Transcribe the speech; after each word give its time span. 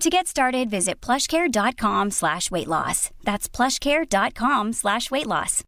To 0.00 0.10
get 0.10 0.26
started, 0.26 0.70
visit 0.70 1.06
plushcare.com 1.06 2.10
slash 2.10 2.50
weight 2.50 2.66
loss. 2.66 3.10
That's 3.24 3.48
plushcare.com 3.48 4.72
slash 4.72 5.10
weight 5.10 5.26
loss. 5.26 5.62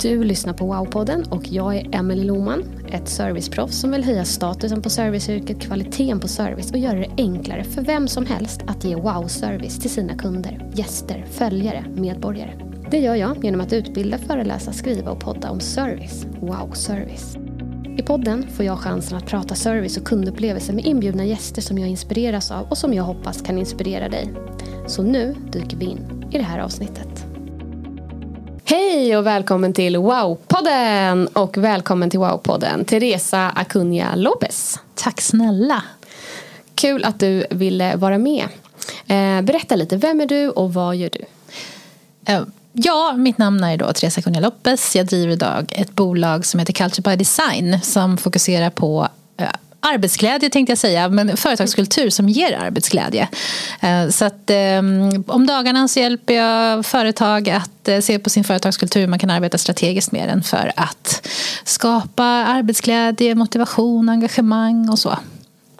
Du 0.00 0.24
lyssnar 0.24 0.52
på 0.54 0.66
Wowpodden 0.66 1.24
och 1.30 1.48
jag 1.48 1.76
är 1.76 1.94
Emelie 1.94 2.24
Loman, 2.24 2.64
ett 2.88 3.08
serviceproffs 3.08 3.80
som 3.80 3.90
vill 3.90 4.04
höja 4.04 4.24
statusen 4.24 4.82
på 4.82 4.90
serviceyrket, 4.90 5.60
kvaliteten 5.60 6.20
på 6.20 6.28
service 6.28 6.70
och 6.70 6.78
göra 6.78 6.98
det 6.98 7.10
enklare 7.16 7.64
för 7.64 7.82
vem 7.82 8.08
som 8.08 8.26
helst 8.26 8.60
att 8.66 8.84
ge 8.84 8.94
wow-service 8.94 9.78
till 9.80 9.90
sina 9.90 10.14
kunder, 10.14 10.70
gäster, 10.74 11.24
följare, 11.30 11.84
medborgare. 11.88 12.60
Det 12.90 12.98
gör 12.98 13.14
jag 13.14 13.44
genom 13.44 13.60
att 13.60 13.72
utbilda, 13.72 14.18
föreläsa, 14.18 14.72
skriva 14.72 15.10
och 15.10 15.20
podda 15.20 15.50
om 15.50 15.60
service. 15.60 16.26
Wow-service. 16.40 17.45
I 17.98 18.02
podden 18.02 18.46
får 18.56 18.64
jag 18.64 18.78
chansen 18.78 19.18
att 19.18 19.26
prata 19.26 19.54
service 19.54 19.96
och 19.96 20.04
kundupplevelse 20.04 20.72
med 20.72 20.84
inbjudna 20.84 21.24
gäster 21.24 21.62
som 21.62 21.78
jag 21.78 21.88
inspireras 21.88 22.50
av 22.50 22.66
och 22.70 22.78
som 22.78 22.94
jag 22.94 23.04
hoppas 23.04 23.42
kan 23.42 23.58
inspirera 23.58 24.08
dig. 24.08 24.32
Så 24.86 25.02
nu 25.02 25.34
dyker 25.52 25.76
vi 25.76 25.84
in 25.84 26.28
i 26.32 26.38
det 26.38 26.44
här 26.44 26.58
avsnittet. 26.58 27.26
Hej 28.64 29.16
och 29.16 29.26
välkommen 29.26 29.72
till 29.72 29.96
Wow-podden 29.96 31.26
och 31.26 31.56
välkommen 31.56 32.10
till 32.10 32.20
Wow-podden 32.20 32.84
Teresa 32.84 33.48
Acuna 33.48 34.14
Lopez. 34.14 34.80
Tack 34.94 35.20
snälla. 35.20 35.82
Kul 36.74 37.04
att 37.04 37.20
du 37.20 37.46
ville 37.50 37.96
vara 37.96 38.18
med. 38.18 38.44
Eh, 39.06 39.42
berätta 39.42 39.76
lite, 39.76 39.96
vem 39.96 40.20
är 40.20 40.26
du 40.26 40.50
och 40.50 40.74
vad 40.74 40.96
gör 40.96 41.10
du? 41.12 41.24
Ja, 42.78 43.14
mitt 43.16 43.38
namn 43.38 43.64
är 43.64 43.76
då 43.76 43.92
Teresa 43.92 44.22
Cunha 44.22 44.40
Lopez. 44.40 44.96
Jag 44.96 45.06
driver 45.06 45.32
idag 45.32 45.72
ett 45.76 45.94
bolag 45.94 46.46
som 46.46 46.60
heter 46.60 46.72
Culture 46.72 47.10
by 47.10 47.16
Design 47.16 47.80
som 47.82 48.18
fokuserar 48.18 48.70
på 48.70 49.08
eh, 49.36 49.48
arbetsglädje 49.80 50.50
tänkte 50.50 50.70
jag 50.70 50.78
säga, 50.78 51.08
men 51.08 51.36
företagskultur 51.36 52.10
som 52.10 52.28
ger 52.28 52.58
arbetsglädje. 52.58 53.28
Eh, 53.80 54.08
så 54.08 54.24
att 54.24 54.50
ehm, 54.50 55.24
om 55.26 55.46
dagarna 55.46 55.88
så 55.88 56.00
hjälper 56.00 56.34
jag 56.34 56.86
företag 56.86 57.50
att 57.50 57.88
eh, 57.88 58.00
se 58.00 58.18
på 58.18 58.30
sin 58.30 58.44
företagskultur, 58.44 59.00
hur 59.00 59.08
man 59.08 59.18
kan 59.18 59.30
arbeta 59.30 59.58
strategiskt 59.58 60.12
med 60.12 60.28
den 60.28 60.42
för 60.42 60.72
att 60.76 61.28
skapa 61.64 62.24
arbetsglädje, 62.24 63.34
motivation, 63.34 64.08
engagemang 64.08 64.88
och 64.88 64.98
så. 64.98 65.18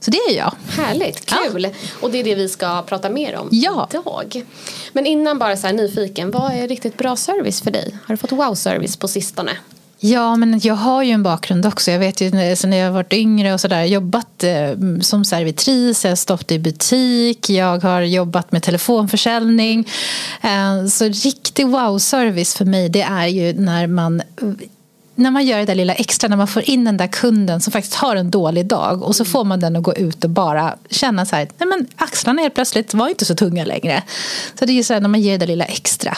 Så 0.00 0.10
det 0.10 0.18
är 0.18 0.36
jag. 0.36 0.54
Härligt, 0.68 1.26
kul. 1.26 1.62
Ja. 1.62 1.70
Och 2.00 2.10
det 2.10 2.18
är 2.20 2.24
det 2.24 2.34
vi 2.34 2.48
ska 2.48 2.82
prata 2.82 3.10
mer 3.10 3.36
om 3.36 3.48
ja. 3.50 3.88
idag. 3.90 4.44
Men 4.92 5.06
innan 5.06 5.38
bara 5.38 5.56
så 5.56 5.66
här 5.66 5.74
nyfiken, 5.74 6.30
vad 6.30 6.52
är 6.52 6.68
riktigt 6.68 6.98
bra 6.98 7.16
service 7.16 7.62
för 7.62 7.70
dig? 7.70 7.98
Har 8.06 8.14
du 8.14 8.16
fått 8.16 8.32
wow-service 8.32 8.96
på 8.96 9.08
sistone? 9.08 9.52
Ja, 9.98 10.36
men 10.36 10.60
jag 10.62 10.74
har 10.74 11.02
ju 11.02 11.10
en 11.10 11.22
bakgrund 11.22 11.66
också. 11.66 11.90
Jag 11.90 11.98
vet 11.98 12.20
ju 12.20 12.56
sen 12.56 12.72
jag 12.72 12.92
varit 12.92 13.12
yngre 13.12 13.54
och 13.54 13.60
sådär 13.60 13.84
jobbat 13.84 14.44
eh, 14.44 14.70
som 15.00 15.24
servitris, 15.24 16.04
jag 16.04 16.10
har 16.10 16.16
stått 16.16 16.52
i 16.52 16.58
butik, 16.58 17.50
jag 17.50 17.82
har 17.82 18.02
jobbat 18.02 18.52
med 18.52 18.62
telefonförsäljning. 18.62 19.88
Eh, 20.42 20.86
så 20.86 21.04
riktig 21.04 21.66
wow-service 21.66 22.56
för 22.56 22.64
mig 22.64 22.88
det 22.88 23.02
är 23.02 23.26
ju 23.26 23.52
när 23.52 23.86
man 23.86 24.22
när 25.16 25.30
man 25.30 25.46
gör 25.46 25.58
det 25.58 25.64
där 25.64 25.74
lilla 25.74 25.94
extra, 25.94 26.28
när 26.28 26.36
man 26.36 26.48
får 26.48 26.70
in 26.70 26.84
den 26.84 26.96
där 26.96 27.06
kunden 27.06 27.60
som 27.60 27.72
faktiskt 27.72 27.94
har 27.94 28.16
en 28.16 28.30
dålig 28.30 28.66
dag 28.66 29.02
och 29.02 29.16
så 29.16 29.24
får 29.24 29.44
man 29.44 29.60
den 29.60 29.76
att 29.76 29.82
gå 29.82 29.94
ut 29.94 30.24
och 30.24 30.30
bara 30.30 30.76
känna 30.90 31.26
så 31.26 31.36
här, 31.36 31.48
nej 31.58 31.68
men 31.68 31.86
axlarna 31.96 32.42
helt 32.42 32.54
plötsligt 32.54 32.94
var 32.94 33.08
inte 33.08 33.24
så 33.24 33.34
tunga 33.34 33.64
längre. 33.64 34.02
Så 34.58 34.64
det 34.64 34.72
är 34.72 34.74
ju 34.74 34.82
så 34.82 34.94
här 34.94 35.00
när 35.00 35.08
man 35.08 35.20
ger 35.20 35.32
det 35.32 35.38
där 35.38 35.46
lilla 35.46 35.64
extra. 35.64 36.16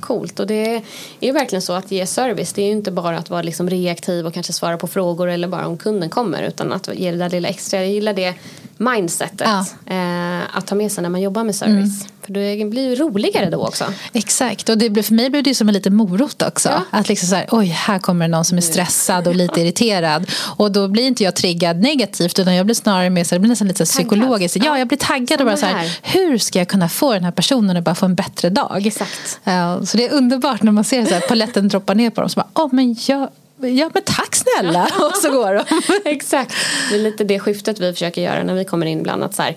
Coolt 0.00 0.40
och 0.40 0.46
det 0.46 0.74
är 0.74 0.82
ju 1.20 1.32
verkligen 1.32 1.62
så 1.62 1.72
att 1.72 1.90
ge 1.90 2.06
service 2.06 2.52
det 2.52 2.62
är 2.62 2.66
ju 2.66 2.72
inte 2.72 2.90
bara 2.90 3.18
att 3.18 3.30
vara 3.30 3.42
liksom 3.42 3.70
reaktiv 3.70 4.26
och 4.26 4.34
kanske 4.34 4.52
svara 4.52 4.76
på 4.78 4.86
frågor 4.86 5.28
eller 5.28 5.48
bara 5.48 5.66
om 5.66 5.78
kunden 5.78 6.10
kommer 6.10 6.42
utan 6.42 6.72
att 6.72 6.88
ge 6.94 7.10
det 7.10 7.18
där 7.18 7.30
lilla 7.30 7.48
extra. 7.48 7.80
Jag 7.80 7.90
gillar 7.90 8.12
det 8.12 8.34
mindsetet 8.80 9.48
ja. 9.86 9.94
eh, 9.94 10.56
att 10.56 10.66
ta 10.66 10.74
med 10.74 10.92
sig 10.92 11.02
när 11.02 11.10
man 11.10 11.20
jobbar 11.20 11.44
med 11.44 11.54
service. 11.54 12.00
Mm. 12.00 12.10
För 12.20 12.32
det 12.32 12.64
blir 12.64 12.88
ju 12.88 12.94
roligare 12.94 13.50
då 13.50 13.66
också. 13.66 13.84
Exakt 14.12 14.68
och 14.68 14.78
det, 14.78 15.02
för 15.02 15.14
mig 15.14 15.30
blev 15.30 15.42
det 15.42 15.54
som 15.54 15.68
en 15.68 15.74
liten 15.74 15.94
morot 15.94 16.42
också. 16.42 16.68
Ja. 16.68 16.82
Att 16.90 17.08
liksom 17.08 17.28
så 17.28 17.34
här, 17.34 17.46
oj 17.50 17.66
här 17.66 17.98
kommer 17.98 18.28
det 18.28 18.30
någon 18.32 18.44
som 18.44 18.58
är 18.58 18.62
stressad 18.62 19.28
och 19.28 19.34
lite 19.34 19.60
irriterad. 19.60 20.30
Och 20.56 20.72
då 20.72 20.88
blir 20.88 21.02
inte 21.02 21.24
jag 21.24 21.36
triggad 21.36 21.80
negativt 21.80 22.38
utan 22.38 22.54
jag 22.54 22.66
blir 22.66 22.74
snarare 22.74 23.10
mer 23.10 23.24
så 23.24 23.34
här, 23.34 23.38
det 23.38 23.40
blir 23.40 23.48
nästan 23.48 23.68
lite 23.68 23.84
psykologiskt. 23.84 24.56
Ja, 24.64 24.78
jag 24.78 24.88
blir 24.88 24.98
taggad 24.98 25.40
och 25.40 25.46
bara 25.46 25.56
så 25.56 25.66
här, 25.66 25.98
hur 26.02 26.38
ska 26.38 26.58
jag 26.58 26.68
kunna 26.68 26.88
få 26.88 27.12
den 27.12 27.24
här 27.24 27.32
personen 27.32 27.76
att 27.76 27.84
bara 27.84 27.94
få 27.94 28.06
en 28.06 28.14
bättre 28.14 28.50
dag? 28.50 28.86
Exakt. 28.86 29.40
Uh, 29.48 29.84
så 29.84 29.96
det 29.96 30.08
är 30.08 30.12
underbart 30.12 30.62
när 30.62 30.72
man 30.72 30.84
ser 30.84 31.06
så 31.06 31.14
här, 31.14 31.20
paletten 31.20 31.68
droppa 31.68 31.94
ner 31.94 32.10
på 32.10 32.20
dem. 32.20 32.30
Så 32.30 32.40
bara, 32.40 32.64
oh, 32.64 32.74
men 32.74 32.96
jag 33.08 33.28
Ja 33.62 33.90
men 33.94 34.02
tack 34.02 34.34
snälla 34.36 34.84
och 35.00 35.16
så 35.16 35.30
går 35.30 35.54
de. 35.54 35.64
Exakt, 36.10 36.54
det 36.90 36.96
är 36.96 37.00
lite 37.00 37.24
det 37.24 37.38
skiftet 37.38 37.80
vi 37.80 37.92
försöker 37.92 38.22
göra 38.22 38.42
när 38.42 38.54
vi 38.54 38.64
kommer 38.64 38.86
in 38.86 39.00
ibland. 39.00 39.22
Att 39.22 39.34
så 39.34 39.42
här, 39.42 39.56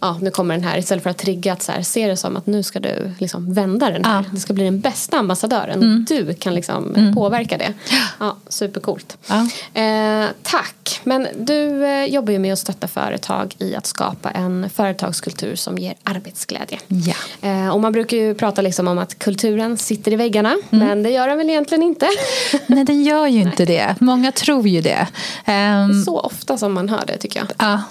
ja, 0.00 0.18
nu 0.22 0.30
kommer 0.30 0.54
den 0.54 0.64
här. 0.64 0.78
Istället 0.78 1.02
för 1.02 1.10
att 1.10 1.18
trigga 1.18 1.52
att 1.52 1.62
så 1.62 1.72
här, 1.72 1.82
se 1.82 2.06
det 2.06 2.16
som 2.16 2.36
att 2.36 2.46
nu 2.46 2.62
ska 2.62 2.80
du 2.80 3.12
liksom 3.18 3.54
vända 3.54 3.90
den 3.90 4.04
här. 4.04 4.16
Ja. 4.16 4.24
Det 4.32 4.40
ska 4.40 4.52
bli 4.52 4.64
den 4.64 4.80
bästa 4.80 5.18
ambassadören. 5.18 5.82
Mm. 5.82 6.06
Du 6.08 6.34
kan 6.34 6.54
liksom 6.54 6.94
mm. 6.94 7.14
påverka 7.14 7.58
det. 7.58 7.72
Ja, 8.18 8.36
supercoolt. 8.48 9.18
Ja. 9.26 9.48
Eh, 9.80 10.26
tack. 10.42 11.00
Men 11.04 11.28
du 11.38 11.84
eh, 11.84 12.04
jobbar 12.04 12.32
ju 12.32 12.38
med 12.38 12.52
att 12.52 12.58
stötta 12.58 12.88
företag 12.88 13.54
i 13.58 13.74
att 13.74 13.86
skapa 13.86 14.30
en 14.30 14.70
företagskultur 14.70 15.56
som 15.56 15.78
ger 15.78 15.94
arbetsglädje. 16.02 16.78
Ja. 16.86 17.48
Eh, 17.48 17.68
och 17.68 17.80
man 17.80 17.92
brukar 17.92 18.16
ju 18.16 18.34
prata 18.34 18.62
liksom 18.62 18.88
om 18.88 18.98
att 18.98 19.18
kulturen 19.18 19.76
sitter 19.76 20.12
i 20.12 20.16
väggarna. 20.16 20.56
Mm. 20.70 20.86
Men 20.86 21.02
det 21.02 21.10
gör 21.10 21.28
den 21.28 21.38
väl 21.38 21.50
egentligen 21.50 21.82
inte. 21.82 22.08
Nej, 22.66 22.84
den 22.84 23.02
gör 23.02 23.26
ju 23.26 23.40
inte 23.42 23.64
det. 23.64 23.94
Många 24.00 24.32
tror 24.32 24.68
ju 24.68 24.80
det. 24.80 25.06
Um, 25.46 26.04
så 26.04 26.20
ofta 26.20 26.58
som 26.58 26.72
man 26.72 26.88
hör 26.88 27.04
det 27.06 27.18
tycker 27.18 27.40
jag. 27.40 27.48
Ja. 27.58 27.82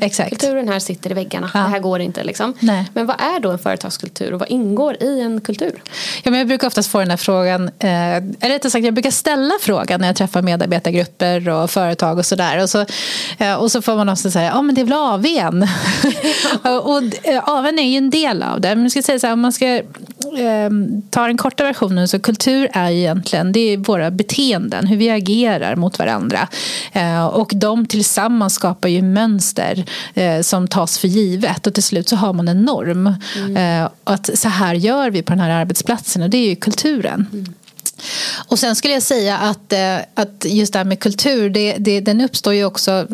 Exakt. 0.00 0.30
Kulturen 0.30 0.68
här 0.68 0.78
sitter 0.78 1.10
i 1.10 1.14
väggarna. 1.14 1.50
Ja. 1.54 1.60
Det 1.60 1.68
här 1.68 1.78
går 1.78 2.00
inte 2.00 2.24
liksom. 2.24 2.54
Nej. 2.60 2.84
Men 2.94 3.06
vad 3.06 3.20
är 3.20 3.40
då 3.40 3.50
en 3.50 3.58
företagskultur 3.58 4.32
och 4.32 4.40
vad 4.40 4.50
ingår 4.50 5.02
i 5.02 5.20
en 5.20 5.40
kultur? 5.40 5.82
Ja, 6.22 6.30
men 6.30 6.38
jag 6.38 6.48
brukar 6.48 6.66
oftast 6.66 6.90
få 6.90 6.98
den 6.98 7.10
här 7.10 7.16
frågan, 7.16 7.68
eh, 7.78 8.16
eller 8.16 8.48
rättare 8.48 8.70
sagt 8.70 8.84
jag 8.84 8.94
brukar 8.94 9.10
ställa 9.10 9.54
frågan 9.60 10.00
när 10.00 10.06
jag 10.06 10.16
träffar 10.16 10.42
medarbetargrupper 10.42 11.48
och 11.48 11.70
företag 11.70 12.18
och 12.18 12.26
sådär. 12.26 12.62
Och 12.62 12.70
så, 12.70 12.86
eh, 13.38 13.54
och 13.54 13.72
så 13.72 13.82
får 13.82 13.96
man 13.96 14.08
också 14.08 14.30
säga, 14.30 14.46
ja 14.46 14.62
men 14.62 14.74
det 14.74 14.80
är 14.80 14.84
väl 14.84 14.92
AWn. 14.92 15.68
och, 16.62 16.96
och 16.96 17.26
eh, 17.26 17.48
AWn 17.48 17.78
är 17.78 17.88
ju 17.88 17.96
en 17.96 18.10
del 18.10 18.42
av 18.42 18.60
det. 18.60 18.68
Men 18.68 18.82
jag 18.82 18.92
ska 18.92 19.02
säga 19.02 19.18
så 19.18 19.26
här, 19.26 19.34
om 19.34 19.40
man 19.40 19.52
ska 19.52 19.66
eh, 19.66 20.70
ta 21.10 21.26
den 21.26 21.36
korta 21.36 21.64
versionen 21.64 22.08
så 22.08 22.20
kultur 22.20 22.68
är 22.72 22.90
egentligen 22.90 23.52
det 23.52 23.60
är 23.60 23.76
våra 23.76 24.10
beteenden, 24.10 24.86
hur 24.86 24.96
vi 24.96 25.10
agerar 25.10 25.76
mot 25.76 25.98
varandra. 25.98 26.48
Eh, 26.92 27.26
och 27.26 27.52
de 27.54 27.86
tillsammans 27.86 28.54
skapar 28.54 28.88
ju 28.88 29.02
mönster 29.02 29.84
eh, 30.14 30.40
som 30.40 30.68
tas 30.68 30.98
för 30.98 31.08
givet 31.08 31.66
och 31.66 31.74
till 31.74 31.82
slut 31.82 32.08
så 32.08 32.16
har 32.16 32.32
man 32.32 32.48
en 32.48 32.62
norm. 32.62 33.14
Mm. 33.36 33.82
Eh, 33.82 33.90
att 34.04 34.38
så 34.38 34.48
här 34.48 34.74
gör 34.74 35.10
vi 35.10 35.22
på 35.22 35.32
den 35.32 35.40
här 35.40 35.50
arbetsplatsen 35.50 36.22
och 36.22 36.30
det 36.30 36.36
är 36.36 36.48
ju 36.48 36.56
kulturen. 36.56 37.26
Mm. 37.32 37.54
Och 38.48 38.58
sen 38.58 38.76
skulle 38.76 38.94
jag 38.94 39.02
säga 39.02 39.38
att, 39.38 39.72
eh, 39.72 39.96
att 40.14 40.44
just 40.44 40.72
det 40.72 40.78
här 40.78 40.84
med 40.84 41.00
kultur, 41.00 41.50
det, 41.50 41.76
det, 41.78 42.00
den 42.00 42.20
uppstår 42.20 42.54
ju 42.54 42.64
också... 42.64 43.06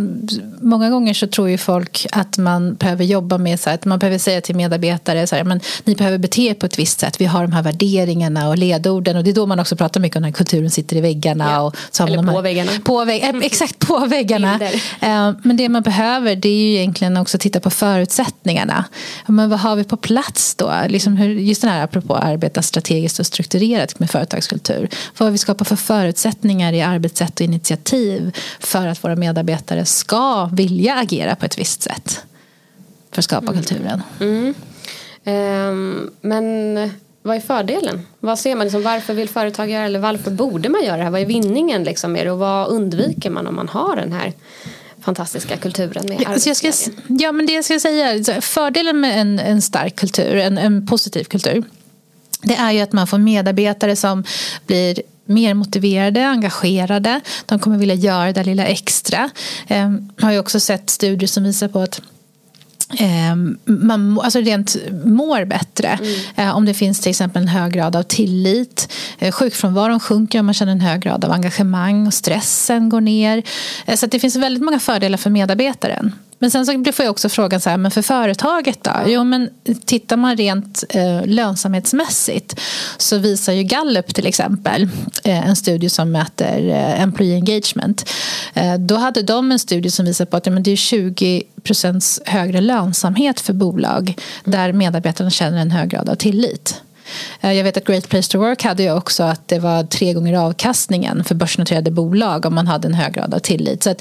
Många 0.61 0.91
gånger 0.91 1.15
så 1.15 1.27
tror 1.27 1.49
ju 1.49 1.59
folk 1.59 2.07
att 2.13 2.39
man 2.39 2.75
behöver 2.75 3.05
jobba 3.05 3.39
med 3.39 3.61
så 3.61 3.71
här, 3.71 3.75
att 3.75 3.85
man 3.85 3.99
behöver 3.99 4.19
säga 4.19 4.41
till 4.41 4.57
medarbetare 4.57 5.27
så 5.27 5.37
här, 5.37 5.45
men 5.45 5.61
ni 5.85 5.95
behöver 5.95 6.19
bete 6.19 6.43
er 6.43 6.55
på 6.55 6.67
ett 6.67 6.79
visst 6.79 7.01
sätt. 7.01 7.21
Vi 7.21 7.25
har 7.25 7.43
de 7.43 7.53
här 7.53 7.63
värderingarna 7.63 8.49
och 8.49 8.59
ledorden 8.59 9.17
och 9.17 9.25
det 9.25 9.31
är 9.31 9.35
då 9.35 9.47
man 9.47 9.61
också 9.61 9.77
pratar 9.77 10.01
mycket 10.01 10.17
om 10.17 10.23
när 10.23 10.33
kulturen 10.33 10.71
sitter 10.71 10.97
i 10.97 11.01
väggarna. 11.01 11.51
Ja. 11.51 11.61
Och 11.61 11.77
så 11.91 12.07
Eller 12.07 12.23
på 12.23 12.31
här, 12.31 12.43
väggarna. 12.43 12.71
På 12.85 13.05
vägg, 13.05 13.23
eh, 13.23 13.35
exakt, 13.43 13.79
på 13.79 14.07
väggarna. 14.07 14.61
Eh, 15.01 15.33
men 15.43 15.57
det 15.57 15.69
man 15.69 15.83
behöver 15.83 16.37
det 16.37 16.49
är 16.49 16.63
ju 16.63 16.75
egentligen 16.75 17.17
också 17.17 17.39
titta 17.39 17.61
på 17.61 17.71
förutsättningarna. 17.71 18.85
Men 19.27 19.51
vad 19.51 19.61
har 19.61 19.77
vi 19.77 19.85
på 19.85 19.97
plats 19.97 20.55
då? 20.55 20.73
Liksom 20.89 21.17
hur, 21.17 21.35
just 21.35 21.63
den 21.63 21.71
här 21.71 21.85
apropå 21.85 22.15
att 22.15 22.25
arbeta 22.25 22.63
strategiskt 22.63 23.19
och 23.19 23.27
strukturerat 23.27 23.99
med 23.99 24.11
företagskultur. 24.11 24.76
Vad 25.19 25.33
vi 25.33 25.39
skapar 25.39 25.65
för 25.65 25.77
förutsättningar 25.77 26.73
i 26.73 26.83
arbetssätt 26.83 27.41
och 27.41 27.45
initiativ 27.45 28.37
för 28.61 28.87
att 28.87 29.05
våra 29.05 29.17
medarbetare 29.17 29.85
ska 29.85 30.51
vilja 30.53 30.95
agera 30.95 31.37
på 31.37 31.47
ett 31.47 31.59
visst 31.59 31.83
sätt 31.83 32.23
för 33.11 33.21
att 33.21 33.25
skapa 33.25 33.53
mm. 33.53 33.55
kulturen. 33.63 34.03
Mm. 34.21 34.55
Um, 35.25 36.11
men 36.21 36.75
vad 37.23 37.37
är 37.37 37.41
fördelen? 37.41 38.07
Vad 38.21 38.39
ser 38.39 38.55
man? 38.55 38.67
Liksom, 38.67 38.83
varför 38.83 39.15
vill 39.15 39.29
företag 39.29 39.71
göra 39.71 39.85
eller 39.85 39.99
varför 39.99 40.31
borde 40.31 40.69
man 40.69 40.85
göra 40.85 40.97
det 40.97 41.03
här? 41.03 41.11
Vad 41.11 41.21
är 41.21 41.27
vinningen 41.27 41.85
liksom 41.85 42.13
med 42.13 42.27
det 42.27 42.31
och 42.31 42.39
vad 42.39 42.69
undviker 42.69 43.31
man 43.31 43.47
om 43.47 43.57
man 43.57 43.69
har 43.69 43.97
den 43.97 44.13
här 44.13 44.33
fantastiska 45.01 45.57
kulturen 45.57 46.07
med 46.09 46.25
alltså 46.27 46.49
jag 46.49 46.57
ska, 46.57 46.93
Ja, 47.09 47.33
men 47.33 47.47
det 47.47 47.53
jag 47.53 47.65
ska 47.65 47.81
säga, 47.81 48.41
fördelen 48.41 49.01
med 49.01 49.21
en, 49.21 49.39
en 49.39 49.63
stark 49.63 49.97
kultur, 49.97 50.37
en, 50.37 50.59
en 50.59 50.87
positiv 50.87 51.25
kultur, 51.25 51.65
det 52.43 52.55
är 52.55 52.73
ju 52.73 52.81
att 52.81 52.93
man 52.93 53.07
får 53.07 53.19
medarbetare 53.19 53.97
som 53.97 54.25
blir 54.67 55.03
mer 55.27 55.55
motiverade, 55.55 56.27
engagerade. 56.27 57.21
De 57.47 57.59
kommer 57.59 57.79
vilja 57.79 57.95
göra 57.95 58.33
det 58.33 58.45
lilla 58.45 58.65
extra. 58.65 59.31
Jag 59.67 59.79
ehm, 59.79 60.13
har 60.21 60.33
ju 60.33 60.39
också 60.39 60.61
sett 60.61 60.91
studier 60.91 61.29
som 61.29 61.45
visar 61.45 61.69
på 61.69 61.81
att 61.81 62.01
ehm, 62.99 63.59
man 63.65 64.21
alltså 64.21 64.41
rent 64.41 64.77
mår 65.05 65.45
bättre 65.45 65.89
mm. 65.89 66.21
Eh, 66.37 66.57
om 66.57 66.65
det 66.65 66.75
finns 66.75 67.01
till 67.01 67.11
exempel 67.11 67.43
en 67.43 67.49
hög 67.49 67.73
grad 67.73 67.97
av 67.97 68.03
tillit. 68.03 68.93
Eh, 69.19 69.33
sjukfrånvaron 69.33 70.01
sjunker 70.01 70.41
om 70.41 70.47
man 70.47 70.55
känner 70.55 70.73
en 70.73 70.81
hög 70.81 71.01
grad 71.01 71.25
av 71.25 71.33
engagemang 71.33 72.07
och 72.07 72.15
stressen 72.15 72.89
går 72.89 73.01
ner. 73.01 73.43
Eh, 73.87 73.97
så 73.97 74.07
det 74.07 74.21
finns 74.21 74.37
väldigt 74.37 74.63
många 74.63 74.81
fördelar 74.81 75.19
för 75.19 75.31
medarbetaren. 75.31 76.13
Men 76.39 76.51
sen 76.51 76.67
så 76.67 76.93
får 76.93 77.05
jag 77.05 77.11
också 77.11 77.29
frågan 77.29 77.61
så 77.61 77.71
här, 77.71 77.77
men 77.77 77.91
för 77.91 78.03
företaget 78.03 78.85
då? 78.85 78.91
Jo, 79.07 79.25
men 79.25 79.51
tittar 79.85 80.17
man 80.17 80.37
rent 80.37 80.85
eh, 80.89 81.27
lönsamhetsmässigt 81.27 82.61
så 82.97 83.19
visar 83.19 83.53
ju 83.53 83.63
Gallup 83.63 84.15
till 84.15 84.27
exempel 84.27 84.89
eh, 85.25 85.49
en 85.49 85.57
studie 85.57 85.89
som 85.89 86.13
mäter 86.13 86.69
eh, 86.69 87.03
employee 87.03 87.35
engagement. 87.35 88.11
Eh, 88.55 88.75
då 88.75 88.97
hade 88.97 89.23
de 89.23 89.53
en 89.53 89.59
studie 89.59 89.91
som 89.91 90.07
visar 90.07 90.25
på 90.25 90.37
att 90.37 90.47
ja, 90.47 90.53
men 90.53 90.63
det 90.63 90.71
är 90.71 90.77
20 90.77 91.43
procents 91.63 92.21
högre 92.25 92.61
lönsamhet 92.61 93.41
för 93.41 93.53
bolag 93.53 94.15
där 94.45 94.73
medarbetarna 94.73 95.31
känner 95.31 95.59
en 95.59 95.71
hög 95.71 95.89
grad 95.89 96.09
av 96.09 96.15
tillit. 96.15 96.83
Eh, 97.41 97.53
jag 97.53 97.65
vet 97.65 97.77
att 97.77 97.85
Great 97.85 98.09
Place 98.09 98.33
to 98.33 98.39
Work 98.39 98.63
hade 98.63 98.83
ju 98.83 98.93
också 98.93 99.23
att 99.23 99.49
det 99.49 99.59
var 99.59 99.85
tre 99.85 100.13
gånger 100.13 100.35
avkastningen 100.35 101.25
för 101.25 101.35
börsnoterade 101.35 101.91
bolag 101.91 102.47
om 102.47 102.55
man 102.55 102.67
hade 102.67 102.89
en 102.89 102.95
hög 102.95 103.15
grad 103.15 103.35
av 103.35 103.39
tillit. 103.39 103.83
Så 103.83 103.95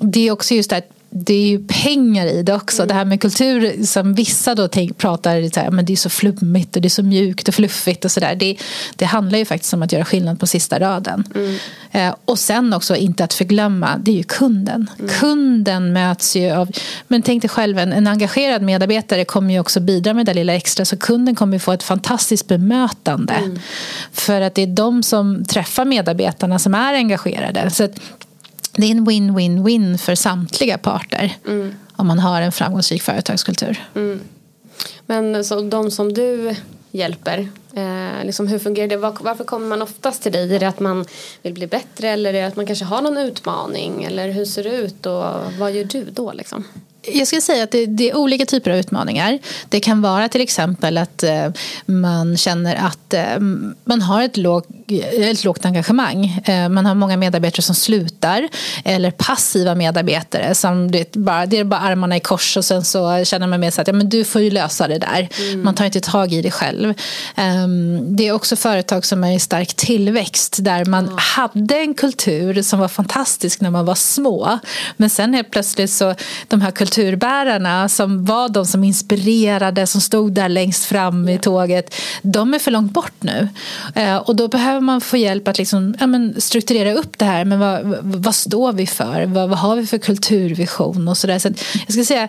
det 0.00 0.28
är 0.28 0.30
också 0.30 0.54
just 0.54 0.70
det 0.70 0.82
det 1.14 1.34
är 1.34 1.46
ju 1.46 1.66
pengar 1.66 2.26
i 2.26 2.42
det 2.42 2.54
också. 2.54 2.82
Mm. 2.82 2.88
Det 2.88 2.94
här 2.94 3.04
med 3.04 3.20
kultur 3.20 3.86
som 3.86 4.14
vissa 4.14 4.54
då 4.54 4.68
tänk, 4.68 4.98
pratar 4.98 5.50
så 5.54 5.60
här, 5.60 5.70
men 5.70 5.84
det 5.84 5.92
är 5.92 5.96
så 5.96 6.10
flummigt 6.10 6.76
och 6.76 6.82
det 6.82 6.88
är 6.88 6.90
så 6.90 7.02
mjukt 7.02 7.48
och 7.48 7.54
fluffigt 7.54 8.04
och 8.04 8.10
sådär. 8.10 8.34
Det, 8.34 8.56
det 8.96 9.04
handlar 9.04 9.38
ju 9.38 9.44
faktiskt 9.44 9.74
om 9.74 9.82
att 9.82 9.92
göra 9.92 10.04
skillnad 10.04 10.40
på 10.40 10.46
sista 10.46 10.80
raden. 10.80 11.24
Mm. 11.34 11.56
Eh, 11.92 12.14
och 12.24 12.38
sen 12.38 12.72
också 12.72 12.96
inte 12.96 13.24
att 13.24 13.32
förglömma, 13.32 13.98
det 13.98 14.10
är 14.10 14.14
ju 14.14 14.22
kunden. 14.22 14.90
Mm. 14.98 15.10
Kunden 15.10 15.92
möts 15.92 16.36
ju 16.36 16.50
av, 16.50 16.70
men 17.08 17.22
tänk 17.22 17.42
dig 17.42 17.48
själv 17.48 17.78
en, 17.78 17.92
en 17.92 18.06
engagerad 18.06 18.62
medarbetare 18.62 19.24
kommer 19.24 19.54
ju 19.54 19.60
också 19.60 19.80
bidra 19.80 20.14
med 20.14 20.26
det 20.26 20.34
lilla 20.34 20.54
extra 20.54 20.84
så 20.84 20.96
kunden 20.96 21.34
kommer 21.34 21.52
ju 21.52 21.58
få 21.58 21.72
ett 21.72 21.82
fantastiskt 21.82 22.48
bemötande. 22.48 23.34
Mm. 23.34 23.58
För 24.12 24.40
att 24.40 24.54
det 24.54 24.62
är 24.62 24.66
de 24.66 25.02
som 25.02 25.44
träffar 25.44 25.84
medarbetarna 25.84 26.58
som 26.58 26.74
är 26.74 26.94
engagerade. 26.94 27.70
Så 27.70 27.84
att, 27.84 28.00
det 28.72 28.86
är 28.86 28.90
en 28.90 29.08
win-win-win 29.08 29.98
för 29.98 30.14
samtliga 30.14 30.78
parter 30.78 31.36
mm. 31.46 31.74
om 31.96 32.06
man 32.06 32.18
har 32.18 32.42
en 32.42 32.52
framgångsrik 32.52 33.02
företagskultur. 33.02 33.84
Mm. 33.94 34.20
Men 35.06 35.44
så 35.44 35.60
de 35.60 35.90
som 35.90 36.12
du 36.12 36.56
hjälper, 36.90 37.48
eh, 37.74 38.24
liksom 38.24 38.46
hur 38.46 38.58
fungerar 38.58 38.88
det? 38.88 38.96
Var, 38.96 39.16
varför 39.20 39.44
kommer 39.44 39.66
man 39.66 39.82
oftast 39.82 40.22
till 40.22 40.32
dig? 40.32 40.54
Är 40.54 40.60
det 40.60 40.68
att 40.68 40.80
man 40.80 41.04
vill 41.42 41.54
bli 41.54 41.66
bättre 41.66 42.08
eller 42.08 42.34
är 42.34 42.40
det 42.40 42.46
att 42.46 42.56
man 42.56 42.66
kanske 42.66 42.84
har 42.84 43.02
någon 43.02 43.18
utmaning? 43.18 44.04
Eller 44.04 44.28
hur 44.28 44.44
ser 44.44 44.64
det 44.64 44.76
ut 44.76 45.06
och 45.06 45.24
vad 45.58 45.72
gör 45.72 45.84
du 45.84 46.04
då? 46.04 46.32
Liksom? 46.32 46.64
Jag 47.06 47.26
skulle 47.26 47.42
säga 47.42 47.64
att 47.64 47.70
det, 47.70 47.86
det, 47.86 48.10
är 48.10 48.16
olika 48.16 48.46
typer 48.46 48.70
av 48.70 48.76
utmaningar. 48.76 49.38
Det 49.68 49.80
kan 49.80 50.02
vara 50.02 50.28
till 50.28 50.40
exempel 50.40 50.98
att 50.98 51.22
eh, 51.22 51.50
man 51.86 52.36
känner 52.36 52.76
att 52.76 53.14
eh, 53.14 53.38
man 53.84 54.02
har 54.02 54.22
ett, 54.22 54.36
låg, 54.36 54.64
ett 55.12 55.44
lågt 55.44 55.64
engagemang. 55.64 56.40
Eh, 56.44 56.68
man 56.68 56.86
har 56.86 56.94
många 56.94 57.16
medarbetare 57.16 57.62
som 57.62 57.74
slutar 57.74 58.48
eller 58.84 59.10
passiva 59.10 59.74
medarbetare 59.74 60.54
som 60.54 60.90
det, 60.90 61.12
bara, 61.12 61.46
det 61.46 61.58
är 61.58 61.64
bara 61.64 61.80
armarna 61.80 62.16
i 62.16 62.20
kors 62.20 62.56
och 62.56 62.64
sen 62.64 62.84
så 62.84 63.24
känner 63.24 63.46
man 63.46 63.60
med 63.60 63.74
sig 63.74 63.82
att 63.82 63.88
ja, 63.88 63.94
men 63.94 64.08
du 64.08 64.24
får 64.24 64.40
ju 64.40 64.50
lösa 64.50 64.88
det 64.88 64.98
där. 64.98 65.28
Mm. 65.38 65.64
Man 65.64 65.74
tar 65.74 65.84
inte 65.84 66.00
tag 66.00 66.32
i 66.32 66.42
det 66.42 66.50
själv. 66.50 66.94
Ehm, 67.36 68.16
det 68.16 68.28
är 68.28 68.32
också 68.32 68.56
företag 68.56 69.04
som 69.04 69.24
är 69.24 69.36
i 69.36 69.40
stark 69.40 69.74
tillväxt 69.74 70.56
där 70.60 70.84
man 70.84 71.04
mm. 71.04 71.18
hade 71.18 71.76
en 71.76 71.94
kultur 71.94 72.62
som 72.62 72.80
var 72.80 72.88
fantastisk 72.88 73.60
när 73.60 73.70
man 73.70 73.84
var 73.84 73.94
små 73.94 74.58
men 74.96 75.10
sen 75.10 75.34
helt 75.34 75.50
plötsligt 75.50 75.90
så 75.90 76.14
de 76.48 76.60
här 76.60 76.70
kulturerna 76.70 76.91
kulturbärarna 76.92 77.88
som 77.88 78.24
var 78.24 78.48
de 78.48 78.66
som 78.66 78.84
inspirerade, 78.84 79.86
som 79.86 80.00
stod 80.00 80.32
där 80.32 80.48
längst 80.48 80.84
fram 80.84 81.28
i 81.28 81.38
tåget, 81.38 81.94
de 82.22 82.54
är 82.54 82.58
för 82.58 82.70
långt 82.70 82.92
bort 82.92 83.12
nu. 83.20 83.48
Eh, 83.94 84.16
och 84.16 84.36
då 84.36 84.48
behöver 84.48 84.80
man 84.80 85.00
få 85.00 85.16
hjälp 85.16 85.48
att 85.48 85.58
liksom, 85.58 85.94
ja, 86.00 86.06
men 86.06 86.40
strukturera 86.40 86.92
upp 86.94 87.18
det 87.18 87.24
här. 87.24 87.44
Men 87.44 87.60
vad, 87.60 87.98
vad 88.02 88.34
står 88.34 88.72
vi 88.72 88.86
för? 88.86 89.26
Vad, 89.26 89.48
vad 89.48 89.58
har 89.58 89.76
vi 89.76 89.86
för 89.86 89.98
kulturvision? 89.98 91.08
och 91.08 91.18
så 91.18 91.26
där. 91.26 91.38
Så 91.38 91.48
jag 91.86 91.92
ska 91.92 92.04
säga, 92.04 92.28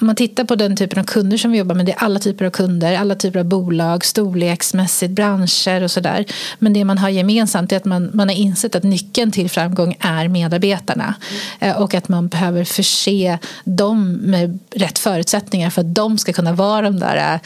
om 0.00 0.06
man 0.06 0.16
tittar 0.16 0.44
på 0.44 0.54
den 0.54 0.76
typen 0.76 0.98
av 0.98 1.04
kunder 1.04 1.36
som 1.36 1.52
vi 1.52 1.58
jobbar 1.58 1.74
med, 1.74 1.86
det 1.86 1.92
är 1.92 2.04
alla 2.04 2.20
typer 2.20 2.44
av 2.44 2.50
kunder, 2.50 2.96
alla 2.96 3.14
typer 3.14 3.38
av 3.38 3.44
bolag, 3.44 4.04
storleksmässigt, 4.04 5.12
branscher 5.12 5.82
och 5.82 5.90
sådär. 5.90 6.24
Men 6.58 6.72
det 6.72 6.84
man 6.84 6.98
har 6.98 7.08
gemensamt 7.08 7.72
är 7.72 7.76
att 7.76 7.84
man, 7.84 8.10
man 8.14 8.28
har 8.28 8.36
insett 8.36 8.74
att 8.74 8.82
nyckeln 8.82 9.32
till 9.32 9.50
framgång 9.50 9.96
är 10.00 10.28
medarbetarna. 10.28 11.14
Mm. 11.60 11.82
Och 11.82 11.94
att 11.94 12.08
man 12.08 12.28
behöver 12.28 12.64
förse 12.64 13.38
dem 13.64 14.12
med 14.12 14.58
rätt 14.70 14.98
förutsättningar 14.98 15.70
för 15.70 15.80
att 15.80 15.94
de 15.94 16.18
ska 16.18 16.32
kunna 16.32 16.52
vara 16.52 16.82
de 16.82 17.00
där 17.00 17.40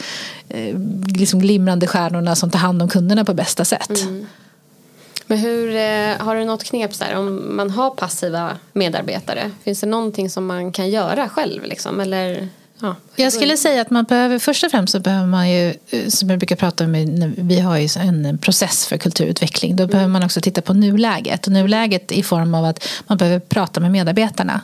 eh, 0.49 0.77
liksom 1.07 1.39
glimrande 1.39 1.87
stjärnorna 1.87 2.35
som 2.35 2.51
tar 2.51 2.59
hand 2.59 2.81
om 2.81 2.89
kunderna 2.89 3.25
på 3.25 3.33
bästa 3.33 3.65
sätt. 3.65 4.01
Mm. 4.01 4.25
Men 5.33 5.41
hur, 5.41 5.75
eh, 5.75 6.25
har 6.25 6.35
du 6.35 6.45
något 6.45 6.63
knep 6.63 6.93
så 6.93 7.03
här, 7.03 7.15
om 7.15 7.55
man 7.55 7.69
har 7.69 7.89
passiva 7.89 8.57
medarbetare? 8.73 9.51
Finns 9.63 9.81
det 9.81 9.87
någonting 9.87 10.29
som 10.29 10.45
man 10.45 10.71
kan 10.71 10.89
göra 10.89 11.29
själv 11.29 11.63
liksom? 11.63 11.99
Eller 11.99 12.49
Ja, 12.83 12.95
jag 13.15 13.33
skulle 13.33 13.57
säga 13.57 13.81
att 13.81 13.89
man 13.89 14.03
behöver, 14.03 14.39
först 14.39 14.63
och 14.63 14.71
främst 14.71 14.91
så 14.91 14.99
behöver 14.99 15.27
man 15.27 15.49
ju, 15.49 15.73
som 16.07 16.29
jag 16.29 16.39
brukar 16.39 16.55
prata 16.55 16.83
om, 16.83 16.91
vi 17.37 17.59
har 17.59 17.77
ju 17.77 17.89
en 17.95 18.37
process 18.37 18.87
för 18.87 18.97
kulturutveckling. 18.97 19.75
Då 19.75 19.83
mm. 19.83 19.91
behöver 19.91 20.09
man 20.09 20.23
också 20.23 20.41
titta 20.41 20.61
på 20.61 20.73
nuläget. 20.73 21.47
Och 21.47 21.53
nuläget 21.53 22.11
i 22.11 22.23
form 22.23 22.55
av 22.55 22.65
att 22.65 22.87
man 23.07 23.17
behöver 23.17 23.39
prata 23.39 23.79
med 23.79 23.91
medarbetarna. 23.91 24.61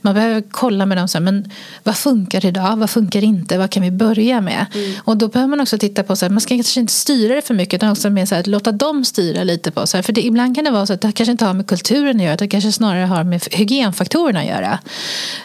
Man 0.00 0.14
behöver 0.14 0.42
kolla 0.50 0.86
med 0.86 0.98
dem, 0.98 1.08
så 1.08 1.18
här, 1.18 1.24
men 1.24 1.50
vad 1.82 1.96
funkar 1.96 2.46
idag? 2.46 2.76
Vad 2.76 2.90
funkar 2.90 3.24
inte? 3.24 3.58
Vad 3.58 3.70
kan 3.70 3.82
vi 3.82 3.90
börja 3.90 4.40
med? 4.40 4.66
Mm. 4.74 4.92
Och 5.04 5.16
då 5.16 5.28
behöver 5.28 5.50
man 5.50 5.60
också 5.60 5.78
titta 5.78 6.02
på, 6.02 6.16
så 6.16 6.24
här, 6.24 6.30
man 6.30 6.40
ska 6.40 6.54
kanske 6.54 6.80
inte 6.80 6.92
styra 6.92 7.34
det 7.34 7.42
för 7.42 7.54
mycket, 7.54 7.74
utan 7.74 7.90
också 7.90 8.10
med 8.10 8.28
så 8.28 8.34
här, 8.34 8.44
låta 8.44 8.72
dem 8.72 9.04
styra 9.04 9.44
lite 9.44 9.70
på. 9.70 9.86
Så 9.86 9.96
här, 9.96 10.02
för 10.02 10.12
det, 10.12 10.26
ibland 10.26 10.54
kan 10.54 10.64
det 10.64 10.70
vara 10.70 10.86
så 10.86 10.92
att 10.92 11.00
det 11.00 11.12
kanske 11.12 11.32
inte 11.32 11.44
har 11.44 11.54
med 11.54 11.66
kulturen 11.66 12.16
att 12.16 12.22
göra, 12.22 12.36
det 12.36 12.48
kanske 12.48 12.72
snarare 12.72 13.04
har 13.04 13.24
med 13.24 13.42
hygienfaktorerna 13.50 14.40
att 14.40 14.46
göra. 14.46 14.78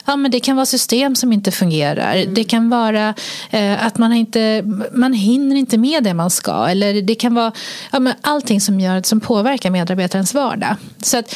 Ja, 0.06 0.16
men 0.16 0.32
det 0.32 0.40
kan 0.40 0.56
vara 0.56 0.66
system 0.66 1.16
som 1.16 1.34
inte 1.34 1.52
fungerar 1.52 2.15
Mm. 2.24 2.34
Det 2.34 2.44
kan 2.44 2.70
vara 2.70 3.14
eh, 3.50 3.86
att 3.86 3.98
man, 3.98 4.14
inte, 4.14 4.64
man 4.92 5.14
hinner 5.14 5.56
inte 5.56 5.78
med 5.78 6.04
det 6.04 6.14
man 6.14 6.30
ska. 6.30 6.68
Eller 6.68 7.02
det 7.02 7.16
kan 7.16 7.34
vara 7.34 7.52
ja, 7.92 8.00
men 8.00 8.14
allting 8.22 8.62
som, 8.62 8.80
gör, 8.80 9.02
som 9.02 9.20
påverkar 9.20 9.70
medarbetarens 9.70 10.34
vardag. 10.34 10.76
Så 11.02 11.18
att, 11.18 11.36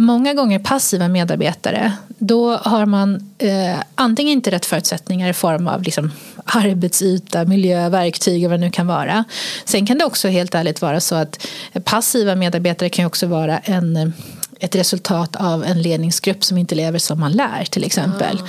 många 0.00 0.34
gånger 0.34 0.58
passiva 0.58 1.08
medarbetare 1.08 1.92
då 2.18 2.56
har 2.56 2.86
man 2.86 3.30
eh, 3.38 3.80
antingen 3.94 4.32
inte 4.32 4.50
rätt 4.50 4.66
förutsättningar 4.66 5.30
i 5.30 5.32
form 5.32 5.68
av 5.68 5.82
liksom, 5.82 6.12
arbetsyta, 6.44 7.44
miljö, 7.44 7.88
verktyg 7.88 8.44
och 8.44 8.50
vad 8.50 8.60
det 8.60 8.66
nu 8.66 8.70
kan 8.70 8.86
vara. 8.86 9.24
Sen 9.64 9.86
kan 9.86 9.98
det 9.98 10.04
också 10.04 10.28
helt 10.28 10.54
ärligt 10.54 10.82
vara 10.82 11.00
så 11.00 11.14
att 11.14 11.46
passiva 11.84 12.34
medarbetare 12.34 12.88
kan 12.88 13.06
också 13.06 13.26
vara 13.26 13.58
en 13.58 14.12
ett 14.60 14.74
resultat 14.74 15.36
av 15.36 15.64
en 15.64 15.82
ledningsgrupp 15.82 16.44
som 16.44 16.58
inte 16.58 16.74
lever 16.74 16.98
som 16.98 17.20
man 17.20 17.32
lär 17.32 17.64
till 17.64 17.84
exempel. 17.84 18.42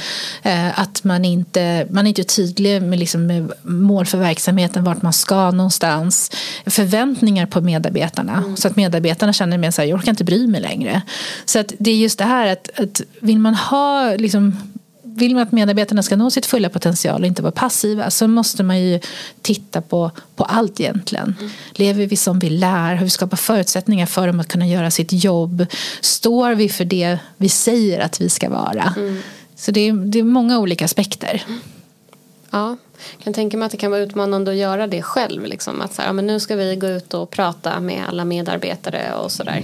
Eh, 0.43 0.79
att 0.79 1.03
man 1.03 1.25
inte 1.25 1.87
man 1.89 2.05
är 2.05 2.09
inte 2.09 2.23
tydlig 2.23 2.81
med, 2.81 2.99
liksom, 2.99 3.27
med 3.27 3.51
mål 3.61 4.05
för 4.05 4.17
verksamheten, 4.17 4.83
vart 4.83 5.01
man 5.01 5.13
ska 5.13 5.51
någonstans. 5.51 6.31
Förväntningar 6.65 7.45
på 7.45 7.61
medarbetarna 7.61 8.37
mm. 8.37 8.57
så 8.57 8.67
att 8.67 8.75
medarbetarna 8.75 9.33
känner 9.33 9.57
mer 9.57 9.71
så 9.71 9.81
här, 9.81 9.89
jag 9.89 9.99
orkar 9.99 10.11
inte 10.11 10.23
bry 10.23 10.47
mig 10.47 10.61
längre. 10.61 11.01
Så 11.45 11.59
att 11.59 11.73
det 11.79 11.91
är 11.91 11.95
just 11.95 12.17
det 12.17 12.25
här 12.25 12.47
att, 12.47 12.79
att 12.79 13.01
vill 13.19 13.39
man 13.39 13.55
ha 13.55 14.15
liksom, 14.15 14.57
vill 15.15 15.33
man 15.33 15.43
att 15.43 15.51
medarbetarna 15.51 16.03
ska 16.03 16.15
nå 16.15 16.31
sitt 16.31 16.45
fulla 16.45 16.69
potential 16.69 17.21
och 17.21 17.27
inte 17.27 17.41
vara 17.41 17.51
passiva 17.51 18.09
så 18.09 18.27
måste 18.27 18.63
man 18.63 18.81
ju 18.81 18.99
titta 19.41 19.81
på, 19.81 20.11
på 20.35 20.43
allt 20.43 20.79
egentligen. 20.79 21.35
Mm. 21.39 21.51
Lever 21.71 22.05
vi 22.05 22.15
som 22.15 22.39
vi 22.39 22.49
lär? 22.49 22.95
Hur 22.95 23.03
vi 23.03 23.09
skapar 23.09 23.37
förutsättningar 23.37 24.05
för 24.05 24.27
dem 24.27 24.39
att 24.39 24.47
kunna 24.47 24.67
göra 24.67 24.91
sitt 24.91 25.23
jobb? 25.23 25.65
Står 26.01 26.55
vi 26.55 26.69
för 26.69 26.85
det 26.85 27.17
vi 27.37 27.49
säger 27.49 27.99
att 27.99 28.21
vi 28.21 28.29
ska 28.29 28.49
vara? 28.49 28.93
Mm. 28.97 29.21
Så 29.55 29.71
det 29.71 29.87
är, 29.87 29.93
det 29.93 30.19
är 30.19 30.23
många 30.23 30.59
olika 30.59 30.85
aspekter. 30.85 31.43
Ja, 32.51 32.77
jag 33.17 33.23
kan 33.23 33.33
tänka 33.33 33.57
mig 33.57 33.65
att 33.65 33.71
det 33.71 33.77
kan 33.77 33.91
vara 33.91 34.01
utmanande 34.01 34.51
att 34.51 34.57
göra 34.57 34.87
det 34.87 35.01
själv. 35.01 35.45
Liksom. 35.45 35.81
Att 35.81 35.93
så 35.93 36.01
här, 36.01 36.09
ja, 36.09 36.13
men 36.13 36.27
nu 36.27 36.39
ska 36.39 36.55
vi 36.55 36.75
gå 36.75 36.87
ut 36.87 37.13
och 37.13 37.29
prata 37.29 37.79
med 37.79 38.05
alla 38.07 38.25
medarbetare 38.25 39.13
och 39.13 39.31
sådär. 39.31 39.63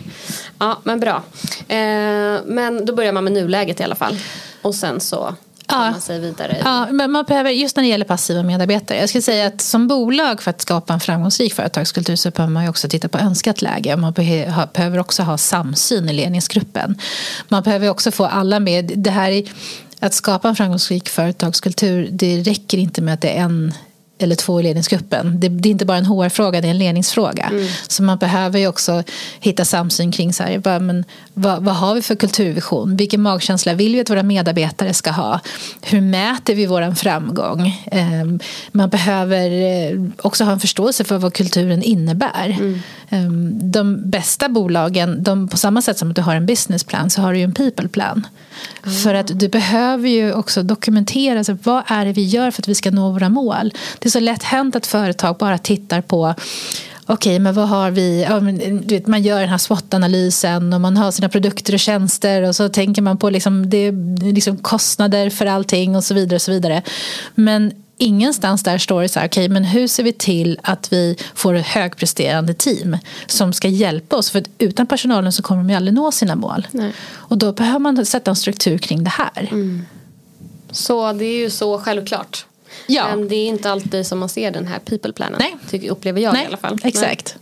Ja, 0.59 0.77
men 0.83 0.99
bra. 0.99 1.23
Eh, 1.67 2.41
men 2.45 2.85
då 2.85 2.95
börjar 2.95 3.13
man 3.13 3.23
med 3.23 3.33
nuläget 3.33 3.79
i 3.79 3.83
alla 3.83 3.95
fall. 3.95 4.17
Och 4.67 4.75
sen 4.75 4.99
så 4.99 5.35
tar 5.67 5.85
ja. 5.85 5.91
man 5.91 6.01
sig 6.01 6.19
vidare. 6.19 6.57
Ja, 6.63 6.87
men 6.91 7.11
man 7.11 7.25
behöver, 7.25 7.49
just 7.49 7.75
när 7.75 7.83
det 7.83 7.89
gäller 7.89 8.05
passiva 8.05 8.43
medarbetare. 8.43 8.99
Jag 8.99 9.09
skulle 9.09 9.21
säga 9.21 9.47
att 9.47 9.61
som 9.61 9.87
bolag 9.87 10.41
för 10.41 10.49
att 10.49 10.61
skapa 10.61 10.93
en 10.93 10.99
framgångsrik 10.99 11.53
företagskultur 11.53 12.15
så 12.15 12.31
behöver 12.31 12.53
man 12.53 12.69
också 12.69 12.89
titta 12.89 13.07
på 13.07 13.17
önskat 13.17 13.61
läge. 13.61 13.97
Man 13.97 14.13
behöver 14.73 14.99
också 14.99 15.23
ha 15.23 15.37
samsyn 15.37 16.09
i 16.09 16.13
ledningsgruppen. 16.13 16.99
Man 17.47 17.63
behöver 17.63 17.89
också 17.89 18.11
få 18.11 18.25
alla 18.25 18.59
med. 18.59 18.91
Det 18.95 19.11
här 19.11 19.43
att 19.99 20.13
skapa 20.13 20.49
en 20.49 20.55
framgångsrik 20.55 21.09
företagskultur 21.09 22.09
det 22.11 22.41
räcker 22.41 22.77
inte 22.77 23.01
med 23.01 23.13
att 23.13 23.21
det 23.21 23.37
är 23.37 23.43
en 23.43 23.73
eller 24.19 24.35
två 24.35 24.59
i 24.59 24.63
ledningsgruppen. 24.63 25.39
Det, 25.39 25.49
det, 25.49 25.69
är 25.69 25.71
inte 25.71 25.85
bara 25.85 25.97
en 25.97 26.05
HR-fråga, 26.05 26.61
det 26.61 26.67
är 26.67 26.71
en 26.71 26.77
ledningsfråga. 26.77 27.45
Mm. 27.51 27.67
Så 27.87 28.03
man 28.03 28.17
behöver 28.17 28.59
ju 28.59 28.67
också 28.67 29.03
hitta 29.39 29.65
samsyn 29.65 30.11
kring 30.11 30.33
så 30.33 30.43
här, 30.43 30.57
bara, 30.59 30.79
men, 30.79 31.05
vad, 31.33 31.63
vad, 31.63 31.75
har 31.75 31.95
vi 31.95 32.01
för 32.01 32.15
kulturvision? 32.15 32.97
Vilken 32.97 33.21
magkänsla 33.21 33.73
vill 33.73 33.95
vi 33.95 34.01
att 34.01 34.09
våra 34.09 34.23
medarbetare 34.23 34.93
ska 34.93 35.11
ha? 35.11 35.39
Hur 35.81 36.01
mäter 36.01 36.55
vi 36.55 36.65
vår 36.65 36.95
framgång? 36.95 37.67
Eh, 37.91 38.25
man 38.71 38.89
behöver 38.89 39.51
eh, 39.51 39.99
också 40.17 40.43
ha 40.43 40.51
en 40.51 40.59
förståelse 40.59 41.03
för 41.03 41.17
vad 41.17 41.33
kulturen 41.33 41.83
innebär. 41.83 42.57
Mm. 42.59 42.81
Eh, 43.09 43.31
de 43.71 44.09
bästa 44.09 44.49
bolagen, 44.49 45.23
de, 45.23 45.47
på 45.47 45.57
samma 45.57 45.81
sätt 45.81 45.97
som 45.97 46.09
att 46.09 46.15
du 46.15 46.21
har 46.21 46.35
en 46.35 46.45
businessplan 46.45 47.09
så 47.09 47.21
har 47.21 47.33
du 47.33 47.39
ju 47.39 47.43
en 47.43 47.53
people 47.53 47.87
plan. 47.87 48.27
Mm. 48.83 48.95
För 48.95 49.13
att 49.13 49.39
du 49.39 49.47
behöver 49.47 50.09
ju 50.09 50.33
också 50.33 50.63
dokumentera 50.63 51.43
så 51.43 51.57
vad 51.63 51.83
är 51.87 52.05
det 52.05 52.13
vi 52.13 52.23
gör 52.23 52.51
för 52.51 52.61
att 52.61 52.67
vi 52.67 52.75
ska 52.75 52.91
nå 52.91 53.11
våra 53.11 53.29
mål. 53.29 53.73
Det 54.07 54.09
är 54.09 54.11
så 54.11 54.19
lätt 54.19 54.43
hänt 54.43 54.75
att 54.75 54.87
företag 54.87 55.37
bara 55.37 55.57
tittar 55.57 56.01
på 56.01 56.35
okej, 57.05 57.13
okay, 57.13 57.39
men 57.39 57.53
vad 57.53 57.69
har 57.69 57.91
vi? 57.91 58.23
Ja, 58.23 58.39
men, 58.39 58.57
du 58.57 58.95
vet, 58.95 59.07
man 59.07 59.23
gör 59.23 59.39
den 59.39 59.49
här 59.49 59.57
SWOT-analysen 59.57 60.73
och 60.73 60.81
man 60.81 60.97
har 60.97 61.11
sina 61.11 61.29
produkter 61.29 61.73
och 61.73 61.79
tjänster 61.79 62.41
och 62.41 62.55
så 62.55 62.69
tänker 62.69 63.01
man 63.01 63.17
på 63.17 63.29
liksom, 63.29 63.69
det, 63.69 63.91
liksom 64.21 64.57
kostnader 64.57 65.29
för 65.29 65.45
allting 65.45 65.95
och 65.95 66.03
så 66.03 66.13
vidare. 66.13 66.35
Och 66.35 66.41
så 66.41 66.51
vidare. 66.51 66.81
Men 67.35 67.71
ingenstans 67.97 68.63
där 68.63 68.77
står 68.77 69.01
det 69.01 69.09
så 69.09 69.19
här, 69.19 69.27
okay, 69.27 69.49
men 69.49 69.63
hur 69.63 69.87
ser 69.87 70.03
vi 70.03 70.13
till 70.13 70.59
att 70.63 70.93
vi 70.93 71.17
får 71.35 71.53
ett 71.53 71.65
högpresterande 71.65 72.53
team 72.53 72.97
som 73.25 73.53
ska 73.53 73.67
hjälpa 73.67 74.15
oss? 74.15 74.29
För 74.29 74.43
utan 74.57 74.87
personalen 74.87 75.31
så 75.31 75.43
kommer 75.43 75.63
de 75.63 75.69
ju 75.69 75.75
aldrig 75.75 75.93
nå 75.93 76.11
sina 76.11 76.35
mål. 76.35 76.67
Nej. 76.71 76.93
Och 77.09 77.37
då 77.37 77.53
behöver 77.53 77.79
man 77.79 78.05
sätta 78.05 78.31
en 78.31 78.35
struktur 78.35 78.77
kring 78.77 79.03
det 79.03 79.09
här. 79.09 79.47
Mm. 79.51 79.85
Så 80.71 81.13
det 81.13 81.25
är 81.25 81.37
ju 81.37 81.49
så 81.49 81.79
självklart. 81.79 82.45
Ja. 82.87 83.07
Men 83.09 83.27
det 83.27 83.35
är 83.35 83.47
inte 83.47 83.71
alltid 83.71 84.07
som 84.07 84.19
man 84.19 84.29
ser 84.29 84.51
den 84.51 84.67
här 84.67 84.79
people-planen. 84.79 85.41
Nej. 85.71 85.89
upplever 85.89 86.21
jag 86.21 86.33
Nej, 86.33 86.43
i 86.43 86.47
alla 86.47 86.57
fall. 86.57 86.79
Exakt. 86.83 87.35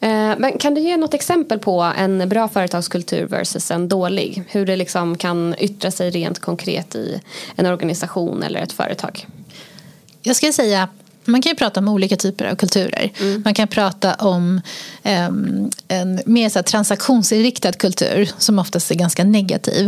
Nej. 0.00 0.30
Eh, 0.30 0.38
men 0.38 0.58
kan 0.58 0.74
du 0.74 0.80
ge 0.80 0.96
något 0.96 1.14
exempel 1.14 1.58
på 1.58 1.92
en 1.98 2.28
bra 2.28 2.48
företagskultur 2.48 3.26
versus 3.26 3.70
en 3.70 3.88
dålig? 3.88 4.42
Hur 4.48 4.66
det 4.66 4.76
liksom 4.76 5.18
kan 5.18 5.54
yttra 5.58 5.90
sig 5.90 6.10
rent 6.10 6.38
konkret 6.38 6.94
i 6.94 7.20
en 7.56 7.66
organisation 7.66 8.42
eller 8.42 8.60
ett 8.60 8.72
företag? 8.72 9.26
Jag 10.22 10.36
skulle 10.36 10.52
säga 10.52 10.88
man 11.24 11.42
kan 11.42 11.50
ju 11.50 11.56
prata 11.56 11.80
om 11.80 11.88
olika 11.88 12.16
typer 12.16 12.44
av 12.44 12.54
kulturer. 12.54 13.12
Mm. 13.20 13.42
Man 13.44 13.54
kan 13.54 13.68
prata 13.68 14.14
om 14.14 14.60
um, 15.28 15.70
en 15.88 16.20
mer 16.26 16.48
så 16.48 16.62
transaktionsinriktad 16.62 17.72
kultur 17.72 18.30
som 18.38 18.58
oftast 18.58 18.90
är 18.90 18.94
ganska 18.94 19.24
negativ. 19.24 19.86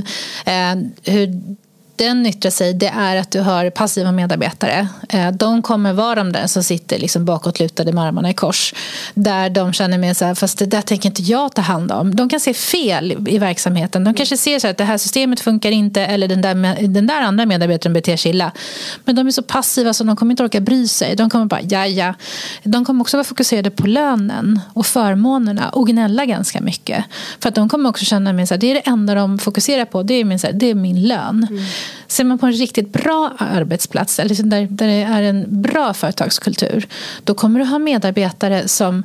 Uh, 0.49 0.83
hur 1.03 1.57
den 1.97 2.27
yttrar 2.27 2.51
sig 2.51 2.75
det 2.75 2.93
är 2.97 3.17
att 3.17 3.31
du 3.31 3.41
har 3.41 3.71
passiva 3.71 4.13
medarbetare. 4.13 4.89
Eh, 5.09 5.31
de 5.31 5.63
kommer 5.63 5.93
vara 5.93 6.15
de 6.15 6.33
där 6.33 6.47
som 6.47 6.63
sitter 6.63 6.99
liksom 6.99 7.25
bakåtlutade 7.25 7.93
med 7.93 8.05
armarna 8.05 8.31
i 8.31 8.35
kors. 8.35 8.75
Där 9.15 9.51
de 9.51 9.73
känner 9.73 9.99
med 9.99 10.17
så 10.17 10.25
här, 10.25 10.35
fast 10.35 10.59
det 10.59 10.67
där 10.67 10.83
tänker 10.83 11.09
inte 11.09 11.23
jag 11.23 11.55
ta 11.55 11.63
hand 11.63 11.93
om. 11.93 12.17
De 12.17 12.29
kan 12.29 12.41
se 12.41 12.55
fel 12.55 13.29
i 13.29 13.39
verksamheten. 13.39 14.05
De 14.05 14.15
kanske 14.15 14.37
ser 14.37 14.59
så 14.59 14.69
att 14.69 14.77
det 14.77 14.85
här 14.85 14.99
systemet 14.99 15.41
funkar 15.41 15.71
inte 15.71 16.07
eller 16.07 16.29
den 16.29 16.43
där, 16.43 16.89
den 16.89 17.07
där 17.07 17.23
andra 17.23 17.47
medarbetaren 17.47 17.93
beter 17.93 18.17
sig 18.17 18.31
illa. 18.31 18.53
Men 19.05 19.17
de 19.17 19.27
är 19.27 19.31
så 19.31 19.43
passiva 19.43 19.95
så 19.95 20.05
de 20.05 20.17
kommer 20.17 20.31
inte 20.33 20.45
orka 20.45 20.61
bry 20.61 20.89
sig. 20.89 21.17
De 21.17 21.31
kommer 21.31 21.45
bara, 21.45 21.61
ja 21.61 21.87
ja. 21.87 22.15
De 22.65 22.85
kommer 22.85 23.01
också 23.01 23.17
vara 23.17 23.25
fokuserade 23.25 23.71
på 23.71 23.87
lönen 23.87 24.61
och 24.75 24.87
förmånerna 24.87 25.69
och 25.69 25.87
gnälla 25.87 26.27
ganska 26.27 26.61
mycket. 26.61 27.05
För 27.41 27.49
att 27.49 27.55
de 27.55 27.69
kommer 27.69 27.89
också 27.89 28.05
känna 28.05 28.33
med 28.33 28.49
så 28.49 28.55
här, 28.55 28.61
det 28.61 28.71
är 28.71 28.75
det 28.75 28.81
enda 28.81 29.15
de 29.15 29.39
fokuserar 29.39 29.85
på, 29.85 30.03
det 30.03 30.15
är 30.15 30.25
min, 30.25 30.39
så 30.39 30.47
här, 30.47 30.55
det 30.55 30.71
är 30.71 30.75
min 30.75 31.03
lön. 31.09 31.47
Mm. 31.51 31.65
Ser 32.07 32.25
man 32.25 32.39
på 32.39 32.47
en 32.47 32.53
riktigt 32.53 32.93
bra 32.93 33.33
arbetsplats, 33.39 34.19
eller 34.19 34.29
liksom 34.29 34.51
där, 34.51 34.67
där 34.71 34.87
det 34.87 35.03
är 35.03 35.23
en 35.23 35.63
bra 35.63 35.95
företagskultur, 35.95 36.87
då 37.25 37.35
kommer 37.35 37.61
du 37.61 37.67
ha 37.67 37.79
medarbetare 37.79 38.69
som 38.69 39.05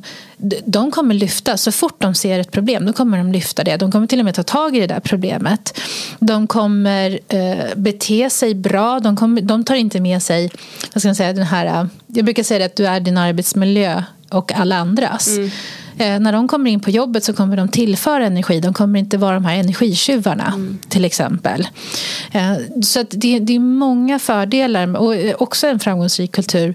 de 0.64 0.90
kommer 0.90 1.14
lyfta, 1.14 1.56
så 1.56 1.72
fort 1.72 2.00
de 2.00 2.14
ser 2.14 2.38
ett 2.38 2.50
problem, 2.50 2.86
då 2.86 2.92
kommer 2.92 3.18
de 3.18 3.32
lyfta 3.32 3.64
det. 3.64 3.76
De 3.76 3.92
kommer 3.92 4.06
till 4.06 4.18
och 4.18 4.24
med 4.24 4.34
ta 4.34 4.42
tag 4.42 4.76
i 4.76 4.80
det 4.80 4.86
där 4.86 5.00
problemet. 5.00 5.80
De 6.18 6.46
kommer 6.46 7.18
eh, 7.28 7.76
bete 7.76 8.30
sig 8.30 8.54
bra, 8.54 9.00
de, 9.00 9.16
kommer, 9.16 9.42
de 9.42 9.64
tar 9.64 9.74
inte 9.74 10.00
med 10.00 10.22
sig, 10.22 10.50
vad 10.94 11.02
ska 11.02 11.08
man 11.08 11.14
säga, 11.14 11.32
den 11.32 11.46
här, 11.46 11.66
eh, 11.66 11.86
jag 12.06 12.24
brukar 12.24 12.42
säga 12.42 12.66
att 12.66 12.76
du 12.76 12.86
är 12.86 13.00
din 13.00 13.18
arbetsmiljö 13.18 14.02
och 14.30 14.52
alla 14.52 14.76
andras. 14.76 15.28
Mm. 15.28 15.50
Eh, 15.98 16.20
när 16.20 16.32
de 16.32 16.48
kommer 16.48 16.70
in 16.70 16.80
på 16.80 16.90
jobbet 16.90 17.24
så 17.24 17.32
kommer 17.32 17.56
de 17.56 17.68
tillföra 17.68 18.26
energi. 18.26 18.60
De 18.60 18.74
kommer 18.74 18.98
inte 18.98 19.16
vara 19.16 19.34
de 19.34 19.44
här 19.44 19.56
energitjuvarna 19.56 20.46
mm. 20.46 20.78
till 20.88 21.04
exempel. 21.04 21.68
Eh, 22.32 22.52
så 22.82 23.02
det, 23.10 23.38
det, 23.38 23.54
är 23.54 23.58
många 23.58 24.18
fördelar 24.18 24.96
och 24.96 25.16
eh, 25.16 25.34
också 25.38 25.66
en 25.66 25.80
framgångsrik 25.80 26.32
kultur. 26.32 26.74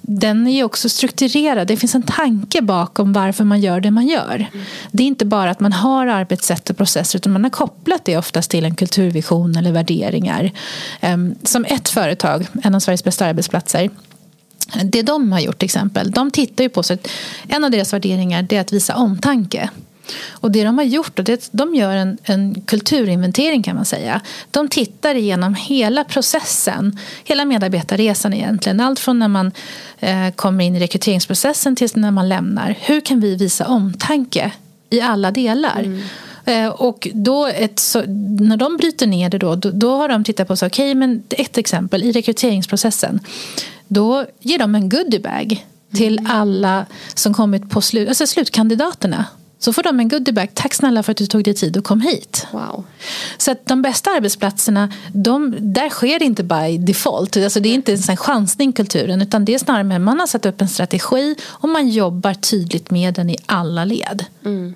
Den 0.00 0.46
är 0.46 0.64
också 0.64 0.88
strukturerad. 0.88 1.68
Det 1.68 1.76
finns 1.76 1.94
en 1.94 2.02
tanke 2.02 2.62
bakom 2.62 3.12
varför 3.12 3.44
man 3.44 3.60
gör 3.60 3.80
det 3.80 3.90
man 3.90 4.06
gör. 4.06 4.34
Mm. 4.34 4.64
Det 4.90 5.02
är 5.02 5.06
inte 5.06 5.24
bara 5.24 5.50
att 5.50 5.60
man 5.60 5.72
har 5.72 6.06
arbetssätt 6.06 6.70
och 6.70 6.76
processer 6.76 7.18
utan 7.18 7.32
man 7.32 7.44
har 7.44 7.50
kopplat 7.50 8.04
det 8.04 8.16
oftast 8.18 8.50
till 8.50 8.64
en 8.64 8.74
kulturvision 8.74 9.56
eller 9.56 9.72
värderingar. 9.72 10.50
Eh, 11.00 11.16
som 11.42 11.64
ett 11.64 11.88
företag, 11.88 12.46
en 12.62 12.74
av 12.74 12.80
Sveriges 12.80 13.04
bästa 13.04 13.26
arbetsplatser 13.26 13.90
det 14.84 15.02
de 15.02 15.32
har 15.32 15.40
gjort 15.40 15.58
till 15.58 15.66
exempel, 15.66 16.10
de 16.10 16.30
tittar 16.30 16.64
ju 16.64 16.70
på 16.70 16.82
så 16.82 16.96
en 17.48 17.64
av 17.64 17.70
deras 17.70 17.92
värderingar 17.92 18.46
är 18.50 18.60
att 18.60 18.72
visa 18.72 18.96
omtanke. 18.96 19.70
Och 20.30 20.50
det 20.50 20.64
de 20.64 20.78
har 20.78 20.84
gjort, 20.84 21.18
och 21.18 21.24
det, 21.24 21.48
de 21.52 21.74
gör 21.74 21.96
en, 21.96 22.18
en 22.24 22.60
kulturinventering 22.60 23.62
kan 23.62 23.76
man 23.76 23.84
säga. 23.84 24.20
De 24.50 24.68
tittar 24.68 25.14
igenom 25.14 25.54
hela 25.54 26.04
processen, 26.04 26.98
hela 27.24 27.44
medarbetarresan 27.44 28.34
egentligen. 28.34 28.80
Allt 28.80 29.00
från 29.00 29.18
när 29.18 29.28
man 29.28 29.52
eh, 30.00 30.30
kommer 30.30 30.64
in 30.64 30.76
i 30.76 30.80
rekryteringsprocessen 30.80 31.76
tills 31.76 31.96
när 31.96 32.10
man 32.10 32.28
lämnar. 32.28 32.76
Hur 32.80 33.00
kan 33.00 33.20
vi 33.20 33.36
visa 33.36 33.66
omtanke 33.66 34.52
i 34.90 35.00
alla 35.00 35.30
delar? 35.30 35.80
Mm. 35.80 36.02
Eh, 36.44 36.68
och 36.68 37.08
då 37.14 37.46
ett, 37.46 37.78
så, 37.78 38.02
när 38.40 38.56
de 38.56 38.76
bryter 38.76 39.06
ner 39.06 39.30
det 39.30 39.38
då, 39.38 39.54
då, 39.54 39.70
då 39.70 39.96
har 39.96 40.08
de 40.08 40.24
tittat 40.24 40.48
på 40.48 40.56
så, 40.56 40.66
okay, 40.66 40.94
men 40.94 41.22
ett 41.30 41.58
exempel 41.58 42.02
i 42.02 42.12
rekryteringsprocessen. 42.12 43.20
Då 43.94 44.26
ger 44.40 44.58
de 44.58 44.74
en 44.74 44.88
goodiebag 44.88 45.66
till 45.94 46.18
mm. 46.18 46.30
alla 46.30 46.86
som 47.14 47.34
kommit 47.34 47.70
på 47.70 47.80
slut, 47.80 48.08
alltså 48.08 48.26
slutkandidaterna. 48.26 49.24
Så 49.58 49.72
får 49.72 49.82
de 49.82 50.00
en 50.00 50.08
goodiebag. 50.08 50.50
Tack 50.54 50.74
snälla 50.74 51.02
för 51.02 51.12
att 51.12 51.18
du 51.18 51.26
tog 51.26 51.44
dig 51.44 51.54
tid 51.54 51.76
och 51.76 51.84
kom 51.84 52.00
hit. 52.00 52.46
Wow. 52.52 52.84
Så 53.38 53.50
att 53.50 53.66
de 53.66 53.82
bästa 53.82 54.10
arbetsplatserna, 54.10 54.92
de, 55.12 55.54
där 55.60 55.88
sker 55.88 56.18
det 56.18 56.24
inte 56.24 56.44
by 56.44 56.78
default. 56.78 57.36
Alltså 57.36 57.60
det 57.60 57.68
är 57.68 57.74
inte 57.74 57.92
en 57.92 58.16
chansning 58.16 58.72
kulturen 58.72 59.22
utan 59.22 59.44
det 59.44 59.54
är 59.54 59.58
snarare 59.58 59.84
med 59.84 60.00
man 60.00 60.20
har 60.20 60.26
satt 60.26 60.46
upp 60.46 60.60
en 60.60 60.68
strategi 60.68 61.36
och 61.42 61.68
man 61.68 61.88
jobbar 61.88 62.34
tydligt 62.34 62.90
med 62.90 63.14
den 63.14 63.30
i 63.30 63.36
alla 63.46 63.84
led. 63.84 64.24
Mm. 64.44 64.74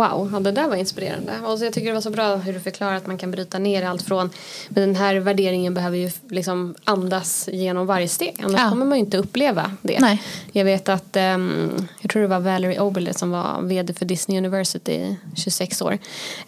Wow, 0.00 0.30
ja, 0.32 0.40
det 0.40 0.52
där 0.52 0.68
var 0.68 0.76
inspirerande. 0.76 1.32
Och 1.44 1.58
så 1.58 1.64
jag 1.64 1.72
tycker 1.72 1.86
det 1.86 1.94
var 1.94 2.00
så 2.00 2.10
bra 2.10 2.36
hur 2.36 2.52
du 2.52 2.60
förklarar 2.60 2.94
att 2.94 3.06
man 3.06 3.18
kan 3.18 3.30
bryta 3.30 3.58
ner 3.58 3.86
allt 3.86 4.02
från 4.02 4.30
men 4.68 4.82
den 4.82 4.96
här 4.96 5.16
värderingen 5.16 5.74
behöver 5.74 5.96
ju 5.96 6.10
liksom 6.28 6.74
andas 6.84 7.48
genom 7.52 7.86
varje 7.86 8.08
steg 8.08 8.40
annars 8.42 8.60
ja. 8.60 8.70
kommer 8.70 8.86
man 8.86 8.98
ju 8.98 9.04
inte 9.04 9.18
uppleva 9.18 9.72
det. 9.82 10.00
Nej. 10.00 10.22
Jag 10.52 10.64
vet 10.64 10.88
att 10.88 11.16
um, 11.16 11.88
jag 12.00 12.10
tror 12.10 12.22
det 12.22 12.28
var 12.28 12.40
Valerie 12.40 12.80
Oberle 12.80 13.14
som 13.14 13.30
var 13.30 13.62
vd 13.62 13.94
för 13.94 14.04
Disney 14.04 14.38
University 14.38 14.92
i 14.92 15.16
26 15.36 15.82
år. 15.82 15.98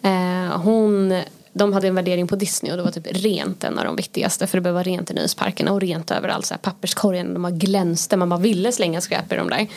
Uh, 0.05 0.57
hon 0.57 1.13
de 1.53 1.73
hade 1.73 1.87
en 1.87 1.95
värdering 1.95 2.27
på 2.27 2.35
Disney 2.35 2.71
och 2.71 2.77
det 2.77 2.83
var 2.83 2.91
typ 2.91 3.07
rent 3.09 3.63
en 3.63 3.79
av 3.79 3.85
de 3.85 3.95
viktigaste 3.95 4.47
för 4.47 4.57
det 4.57 4.61
behöver 4.61 4.77
vara 4.77 4.83
rent 4.83 5.11
i 5.11 5.13
nöjesparkerna 5.13 5.71
och 5.71 5.81
rent 5.81 6.11
överallt. 6.11 6.45
Så 6.45 6.53
här, 6.53 6.59
papperskorgen, 6.59 7.33
de 7.33 7.41
bara 7.41 7.51
glänste, 7.51 8.17
man 8.17 8.29
bara 8.29 8.39
ville 8.39 8.71
slänga 8.71 9.01
skräp 9.01 9.31
i 9.31 9.35
dem 9.35 9.49
där. 9.49 9.67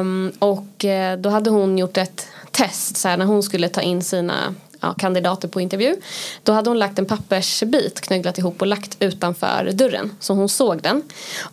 Um, 0.00 0.32
och 0.38 0.84
uh, 0.84 1.18
då 1.18 1.30
hade 1.30 1.50
hon 1.50 1.78
gjort 1.78 1.96
ett 1.96 2.26
test 2.60 2.96
så 2.96 3.08
här, 3.08 3.16
när 3.16 3.24
hon 3.24 3.42
skulle 3.42 3.68
ta 3.68 3.80
in 3.80 4.02
sina 4.02 4.54
ja, 4.80 4.94
kandidater 4.94 5.48
på 5.48 5.60
intervju. 5.60 5.96
Då 6.42 6.52
hade 6.52 6.70
hon 6.70 6.78
lagt 6.78 6.98
en 6.98 7.06
pappersbit 7.06 8.00
knögglat 8.00 8.38
ihop 8.38 8.60
och 8.60 8.66
lagt 8.66 8.96
utanför 9.00 9.70
dörren. 9.72 10.10
Så 10.20 10.34
hon 10.34 10.48
såg 10.48 10.82
den. 10.82 11.02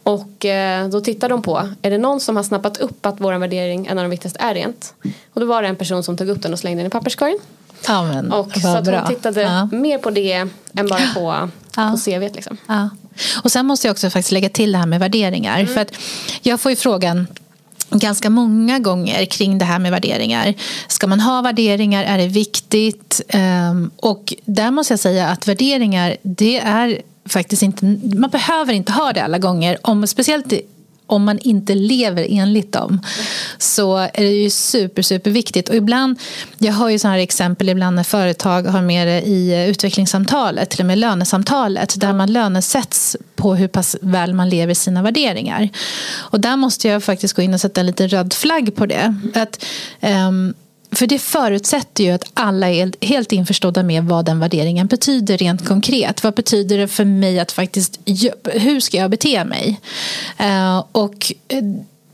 Och 0.04 0.46
eh, 0.46 0.88
då 0.88 1.02
tittade 1.02 1.34
de 1.34 1.42
på, 1.42 1.70
är 1.82 1.92
det 1.92 1.98
någon 1.98 2.20
som 2.20 2.36
har 2.36 2.44
snappat 2.44 2.78
upp 2.78 3.06
att 3.06 3.16
vår 3.20 3.34
värdering, 3.34 3.88
en 3.88 3.98
av 3.98 4.04
de 4.04 4.10
viktigaste, 4.10 4.40
är 4.40 4.54
rent? 4.54 4.94
Och 5.34 5.42
då 5.42 5.48
var 5.48 5.62
det 5.62 5.68
en 5.68 5.76
person 5.76 6.04
som 6.04 6.18
tog 6.18 6.30
upp 6.30 6.42
den 6.42 6.54
och 6.54 6.60
slängde 6.60 6.80
den 6.80 6.88
i 6.88 6.90
papperskorgen. 6.90 7.40
Ja, 7.88 8.04
men, 8.04 8.32
och 8.32 8.52
så 8.62 8.68
att 8.68 8.88
hon 8.88 9.08
tittade 9.08 9.42
ja. 9.42 9.66
mer 9.72 9.98
på 9.98 10.10
det 10.10 10.34
än 10.74 10.88
bara 10.90 11.02
på, 11.14 11.50
ja. 11.76 11.92
på 11.92 11.98
CVt. 11.98 12.36
Liksom. 12.36 12.58
Ja. 12.68 12.90
Och 13.44 13.52
sen 13.52 13.66
måste 13.66 13.88
jag 13.88 13.92
också 13.92 14.10
faktiskt 14.10 14.32
lägga 14.32 14.50
till 14.50 14.72
det 14.72 14.78
här 14.78 14.86
med 14.86 15.00
värderingar. 15.00 15.60
Mm. 15.60 15.74
För 15.74 15.82
att 15.82 15.92
jag 16.42 16.60
får 16.60 16.72
ju 16.72 16.76
frågan 16.76 17.28
ganska 17.90 18.30
många 18.30 18.80
gånger 18.80 19.26
kring 19.26 19.58
det 19.58 19.66
här 19.66 19.80
med 19.80 19.92
värderingar. 19.92 20.54
Ska 20.88 21.08
man 21.08 21.20
ha 21.20 21.42
värderingar? 21.42 22.04
Är 22.04 22.18
det 22.18 22.28
viktigt? 22.28 23.22
Ehm, 23.30 23.92
och 23.98 24.34
där 24.46 24.72
måste 24.72 24.94
jag 24.94 25.00
säga 25.00 25.28
att 25.28 25.48
värderingar, 25.48 26.18
det 26.22 26.58
är 26.58 27.02
faktiskt 27.26 27.62
inte, 27.62 27.86
man 28.16 28.30
behöver 28.30 28.74
inte 28.74 28.92
ha 28.92 29.14
det 29.14 29.24
alla 29.24 29.38
gånger. 29.38 29.78
Om, 29.82 30.08
speciellt 30.08 30.54
om 31.08 31.24
man 31.24 31.40
inte 31.40 31.76
lever 31.76 32.28
enligt 32.30 32.72
dem 32.72 33.02
så 33.58 33.98
är 33.98 34.24
det 34.24 34.32
ju 34.32 34.50
super, 34.50 35.02
super 35.02 35.32
viktigt. 35.32 35.70
Och 35.70 35.76
ibland, 35.76 36.20
jag 36.58 36.74
har 36.74 36.90
ju 36.90 37.00
sådana 37.00 37.16
här 37.16 37.24
exempel 37.24 37.70
ibland 37.70 37.96
när 37.96 38.04
företag 38.04 38.64
har 38.64 38.82
med 38.82 39.08
det 39.08 39.22
i 39.22 39.68
utvecklingssamtalet, 39.70 40.70
till 40.70 40.80
och 40.80 40.86
med 40.86 40.98
lönesamtalet, 40.98 42.00
där 42.00 42.14
man 42.14 42.34
lönesätts 42.34 43.18
på 43.36 43.56
hur 43.56 43.68
pass 43.68 43.96
väl 44.02 44.34
man 44.34 44.50
lever 44.50 44.74
sina 44.74 45.02
värderingar. 45.02 45.70
Och 46.16 46.40
där 46.40 46.56
måste 46.56 46.88
jag 46.88 47.04
faktiskt 47.04 47.34
gå 47.34 47.42
in 47.42 47.54
och 47.54 47.62
sätta 47.62 47.80
en 47.80 47.88
liten 47.88 48.10
röd 48.10 48.34
flagg 48.34 48.76
på 48.76 48.86
det. 48.86 49.16
Att, 49.36 49.66
um, 50.02 50.54
för 50.98 51.08
det 51.08 51.20
förutsätter 51.20 52.04
ju 52.04 52.12
att 52.12 52.32
alla 52.34 52.70
är 52.70 53.06
helt 53.06 53.32
införstådda 53.32 53.84
med 53.84 54.04
vad 54.04 54.26
den 54.26 54.40
värderingen 54.40 54.88
betyder 54.88 55.38
rent 55.38 55.68
konkret. 55.68 56.24
Vad 56.24 56.34
betyder 56.34 56.78
det 56.78 56.88
för 56.88 57.06
mig 57.06 57.40
att 57.40 57.52
faktiskt, 57.52 58.00
hur 58.44 58.80
ska 58.80 58.98
jag 58.98 59.12
bete 59.12 59.46
mig? 59.46 59.80
Eh, 60.38 60.84
och 60.92 61.34
eh, 61.48 61.64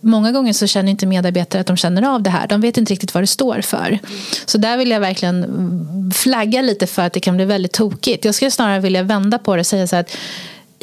Många 0.05 0.31
gånger 0.31 0.53
så 0.53 0.67
känner 0.67 0.91
inte 0.91 1.05
medarbetare 1.05 1.61
att 1.61 1.67
de 1.67 1.77
känner 1.77 2.15
av 2.15 2.23
det 2.23 2.29
här. 2.29 2.47
De 2.47 2.61
vet 2.61 2.77
inte 2.77 2.93
riktigt 2.93 3.13
vad 3.13 3.23
det 3.23 3.27
står 3.27 3.61
för. 3.61 3.99
Så 4.45 4.57
där 4.57 4.77
vill 4.77 4.91
jag 4.91 4.99
verkligen 4.99 6.11
flagga 6.15 6.61
lite 6.61 6.87
för 6.87 7.01
att 7.01 7.13
det 7.13 7.19
kan 7.19 7.35
bli 7.35 7.45
väldigt 7.45 7.71
tokigt. 7.71 8.25
Jag 8.25 8.35
skulle 8.35 8.51
snarare 8.51 8.79
vilja 8.79 9.03
vända 9.03 9.37
på 9.37 9.55
det 9.55 9.59
och 9.59 9.67
säga 9.67 9.87
så 9.87 9.95
här 9.95 10.01
att 10.03 10.17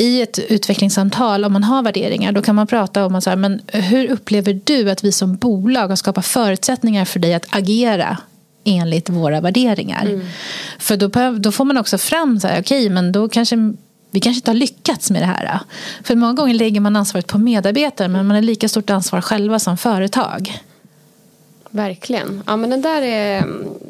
i 0.00 0.22
ett 0.22 0.38
utvecklingssamtal, 0.38 1.44
om 1.44 1.52
man 1.52 1.64
har 1.64 1.82
värderingar, 1.82 2.32
då 2.32 2.42
kan 2.42 2.54
man 2.54 2.66
prata 2.66 3.06
om 3.06 3.14
att 3.14 3.24
så 3.24 3.30
här, 3.30 3.36
men 3.36 3.60
hur 3.66 4.10
upplever 4.10 4.60
du 4.64 4.90
att 4.90 5.04
vi 5.04 5.12
som 5.12 5.36
bolag 5.36 5.88
har 5.88 5.96
skapat 5.96 6.26
förutsättningar 6.26 7.04
för 7.04 7.18
dig 7.18 7.34
att 7.34 7.46
agera 7.50 8.16
enligt 8.64 9.08
våra 9.08 9.40
värderingar? 9.40 10.06
Mm. 10.06 10.26
För 10.78 10.96
då, 10.96 11.38
då, 11.38 11.52
får 11.52 11.64
man 11.64 11.76
också 11.76 11.98
fram, 11.98 12.40
så 12.40 12.48
här, 12.48 12.60
okej, 12.60 12.78
okay, 12.84 12.94
men 12.94 13.12
då 13.12 13.28
kanske 13.28 13.56
vi 14.10 14.20
kanske 14.20 14.38
inte 14.38 14.50
har 14.50 14.56
lyckats 14.56 15.10
med 15.10 15.22
det 15.22 15.26
här. 15.26 15.60
För 16.02 16.16
många 16.16 16.32
gånger 16.32 16.54
lägger 16.54 16.80
man 16.80 16.96
ansvaret 16.96 17.26
på 17.26 17.38
medarbetare 17.38 18.08
men 18.08 18.26
man 18.26 18.34
har 18.34 18.42
lika 18.42 18.68
stort 18.68 18.90
ansvar 18.90 19.20
själva 19.20 19.58
som 19.58 19.76
företag. 19.76 20.60
Verkligen. 21.72 22.42
Ja 22.46 22.56
men 22.56 22.70
det 22.70 22.76
där 22.76 23.02
är, 23.02 23.44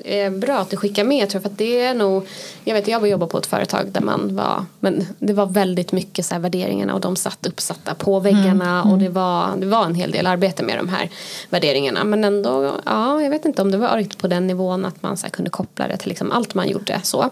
är, 0.04 0.30
bra 0.30 0.58
att 0.58 0.70
du 0.70 0.76
skickar 0.76 1.04
med 1.04 1.28
tror 1.28 1.36
jag, 1.36 1.42
för 1.42 1.50
att 1.50 1.58
det 1.58 1.80
är 1.80 1.94
nog 1.94 2.28
Jag 2.64 2.74
vet 2.74 2.88
jag 2.88 3.08
jobbar 3.08 3.26
på 3.26 3.38
ett 3.38 3.46
företag 3.46 3.88
där 3.92 4.00
man 4.00 4.36
var 4.36 4.64
Men 4.80 5.06
det 5.18 5.32
var 5.32 5.46
väldigt 5.46 5.92
mycket 5.92 6.26
så 6.26 6.34
här 6.34 6.40
värderingarna 6.40 6.94
och 6.94 7.00
de 7.00 7.16
satt 7.16 7.46
uppsatta 7.46 7.94
på 7.94 8.20
väggarna 8.20 8.80
mm. 8.80 8.92
och 8.92 8.98
det 8.98 9.08
var, 9.08 9.56
det 9.56 9.66
var 9.66 9.84
en 9.84 9.94
hel 9.94 10.10
del 10.10 10.26
arbete 10.26 10.62
med 10.62 10.78
de 10.78 10.88
här 10.88 11.10
värderingarna 11.50 12.04
men 12.04 12.24
ändå 12.24 12.74
Ja 12.86 13.22
jag 13.22 13.30
vet 13.30 13.44
inte 13.44 13.62
om 13.62 13.70
det 13.70 13.78
var 13.78 13.96
riktigt 13.96 14.18
på 14.18 14.28
den 14.28 14.46
nivån 14.46 14.84
att 14.84 15.02
man 15.02 15.16
så 15.16 15.30
kunde 15.30 15.50
koppla 15.50 15.88
det 15.88 15.96
till 15.96 16.08
liksom 16.08 16.32
allt 16.32 16.54
man 16.54 16.68
gjorde 16.68 17.00
så 17.02 17.22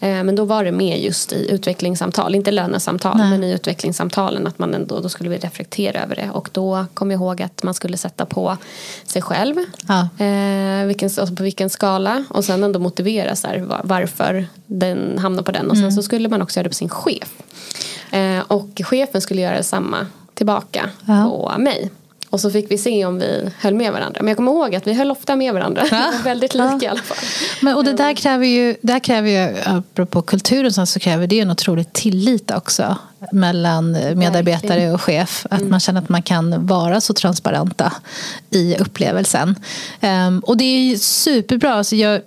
eh, 0.00 0.22
Men 0.24 0.36
då 0.36 0.44
var 0.44 0.64
det 0.64 0.72
med 0.72 1.00
just 1.00 1.32
i 1.32 1.50
utvecklingssamtal, 1.50 2.34
inte 2.34 2.50
lönesamtal 2.50 3.16
Nej. 3.16 3.30
men 3.30 3.44
i 3.44 3.52
utvecklingssamtalen 3.52 4.46
att 4.46 4.58
man 4.58 4.74
ändå 4.74 5.00
då 5.00 5.08
skulle 5.08 5.30
vi 5.30 5.38
reflektera 5.38 6.02
över 6.02 6.16
det 6.16 6.30
och 6.32 6.48
då 6.52 6.86
kom 6.94 7.10
jag 7.10 7.18
ihåg 7.18 7.42
att 7.42 7.62
man 7.62 7.74
skulle 7.74 7.96
sätta 7.96 8.26
på 8.26 8.56
sig 9.04 9.22
själv 9.22 9.56
Ja. 9.90 10.24
Eh, 10.24 10.86
vilken, 10.86 11.06
alltså 11.06 11.36
på 11.36 11.42
vilken 11.42 11.70
skala 11.70 12.24
och 12.28 12.44
sen 12.44 12.64
ändå 12.64 12.78
motivera 12.78 13.36
så 13.36 13.48
här, 13.48 13.80
varför 13.84 14.46
den 14.66 15.18
hamnar 15.18 15.42
på 15.42 15.52
den 15.52 15.70
och 15.70 15.76
sen 15.76 15.84
mm. 15.84 15.92
så 15.92 16.02
skulle 16.02 16.28
man 16.28 16.42
också 16.42 16.58
göra 16.58 16.64
det 16.64 16.68
på 16.70 16.74
sin 16.74 16.88
chef. 16.88 17.42
Eh, 18.10 18.40
och 18.46 18.80
chefen 18.84 19.20
skulle 19.20 19.40
göra 19.40 19.62
samma 19.62 20.06
tillbaka 20.34 20.90
ja. 21.06 21.24
på 21.24 21.62
mig. 21.62 21.90
Och 22.30 22.40
så 22.40 22.50
fick 22.50 22.70
vi 22.70 22.78
se 22.78 23.04
om 23.04 23.18
vi 23.18 23.50
höll 23.58 23.74
med 23.74 23.92
varandra. 23.92 24.20
Men 24.20 24.28
jag 24.28 24.36
kommer 24.36 24.52
ihåg 24.52 24.74
att 24.74 24.86
vi 24.86 24.92
höll 24.92 25.10
ofta 25.10 25.36
med 25.36 25.54
varandra. 25.54 25.82
Ja. 25.90 26.12
väldigt 26.24 26.54
lika 26.54 26.78
ja. 26.80 26.82
i 26.82 26.88
alla 26.88 27.02
fall. 27.02 27.16
Men, 27.60 27.74
och 27.76 27.84
det 27.84 27.92
där 27.92 28.14
kräver 28.14 28.46
ju, 28.46 28.76
där 28.82 28.98
kräver 28.98 29.30
ju, 29.30 29.56
apropå 29.64 30.22
kulturen 30.22 30.86
så 30.86 31.00
kräver 31.00 31.26
det 31.26 31.40
en 31.40 31.50
otrolig 31.50 31.92
tillit 31.92 32.50
också. 32.50 32.96
Mellan 33.32 33.92
medarbetare 33.92 34.68
Verkligen. 34.68 34.94
och 34.94 35.02
chef. 35.02 35.46
Att 35.50 35.58
mm. 35.58 35.70
man 35.70 35.80
känner 35.80 36.02
att 36.02 36.08
man 36.08 36.22
kan 36.22 36.66
vara 36.66 37.00
så 37.00 37.14
transparenta 37.14 37.92
i 38.50 38.76
upplevelsen. 38.76 39.54
Um, 40.00 40.40
och 40.40 40.56
det 40.56 40.64
är 40.64 40.96
superbra. 40.96 41.74
Alltså 41.74 41.96
jag, 41.96 42.20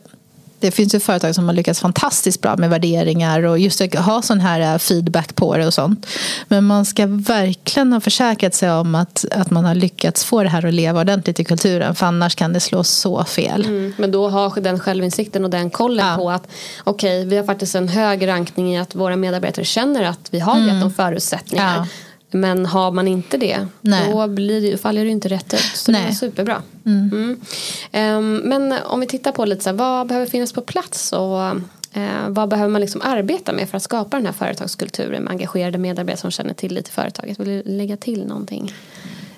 det 0.63 0.71
finns 0.71 0.95
ju 0.95 0.99
företag 0.99 1.35
som 1.35 1.45
har 1.45 1.53
lyckats 1.53 1.79
fantastiskt 1.79 2.41
bra 2.41 2.55
med 2.57 2.69
värderingar 2.69 3.43
och 3.43 3.59
just 3.59 3.81
att 3.81 3.95
ha 3.95 4.21
sån 4.21 4.39
här 4.39 4.73
äh, 4.73 4.77
feedback 4.77 5.35
på 5.35 5.57
det 5.57 5.67
och 5.67 5.73
sånt. 5.73 6.07
Men 6.47 6.63
man 6.63 6.85
ska 6.85 7.05
verkligen 7.07 7.93
ha 7.93 7.99
försäkrat 7.99 8.53
sig 8.53 8.71
om 8.71 8.95
att, 8.95 9.25
att 9.31 9.51
man 9.51 9.65
har 9.65 9.75
lyckats 9.75 10.25
få 10.25 10.43
det 10.43 10.49
här 10.49 10.65
att 10.65 10.73
leva 10.73 11.01
ordentligt 11.01 11.39
i 11.39 11.43
kulturen 11.43 11.95
för 11.95 12.05
annars 12.05 12.35
kan 12.35 12.53
det 12.53 12.59
slå 12.59 12.83
så 12.83 13.23
fel. 13.23 13.65
Mm, 13.65 13.93
men 13.97 14.11
då 14.11 14.29
har 14.29 14.61
den 14.61 14.79
självinsikten 14.79 15.43
och 15.43 15.49
den 15.49 15.69
kollen 15.69 16.07
ja. 16.07 16.15
på 16.15 16.31
att 16.31 16.47
okej, 16.83 17.19
okay, 17.19 17.29
vi 17.29 17.37
har 17.37 17.43
faktiskt 17.43 17.75
en 17.75 17.87
hög 17.87 18.27
rankning 18.27 18.75
i 18.75 18.79
att 18.79 18.95
våra 18.95 19.15
medarbetare 19.15 19.65
känner 19.65 20.03
att 20.03 20.27
vi 20.31 20.39
har 20.39 20.57
gett 20.57 20.69
mm. 20.69 20.79
dem 20.79 20.93
förutsättningar. 20.93 21.77
Ja. 21.77 21.87
Men 22.33 22.65
har 22.65 22.91
man 22.91 23.07
inte 23.07 23.37
det 23.37 23.67
Nej. 23.81 24.11
då 24.11 24.27
blir 24.27 24.61
det, 24.61 24.77
faller 24.77 25.05
det 25.05 25.11
inte 25.11 25.27
rätt 25.27 25.53
ut. 25.53 25.59
Så 25.59 25.91
Nej. 25.91 26.01
det 26.01 26.07
är 26.07 26.13
superbra. 26.13 26.61
Mm. 26.85 27.09
Mm. 27.13 28.17
Um, 28.17 28.49
men 28.49 28.73
om 28.85 28.99
vi 28.99 29.07
tittar 29.07 29.31
på 29.31 29.45
lite 29.45 29.63
så 29.63 29.69
här, 29.69 29.77
vad 29.77 30.07
behöver 30.07 30.27
finnas 30.27 30.53
på 30.53 30.61
plats 30.61 31.13
och 31.13 31.55
uh, 31.97 32.27
vad 32.27 32.49
behöver 32.49 32.71
man 32.71 32.81
liksom 32.81 33.01
arbeta 33.01 33.53
med 33.53 33.69
för 33.69 33.77
att 33.77 33.83
skapa 33.83 34.17
den 34.17 34.25
här 34.25 34.33
företagskulturen 34.33 35.23
med 35.23 35.31
engagerade 35.31 35.77
medarbetare 35.77 36.17
som 36.17 36.31
känner 36.31 36.53
till 36.53 36.73
lite 36.73 36.91
företaget. 36.91 37.39
Vill 37.39 37.47
du 37.47 37.63
lägga 37.65 37.97
till 37.97 38.25
någonting? 38.25 38.73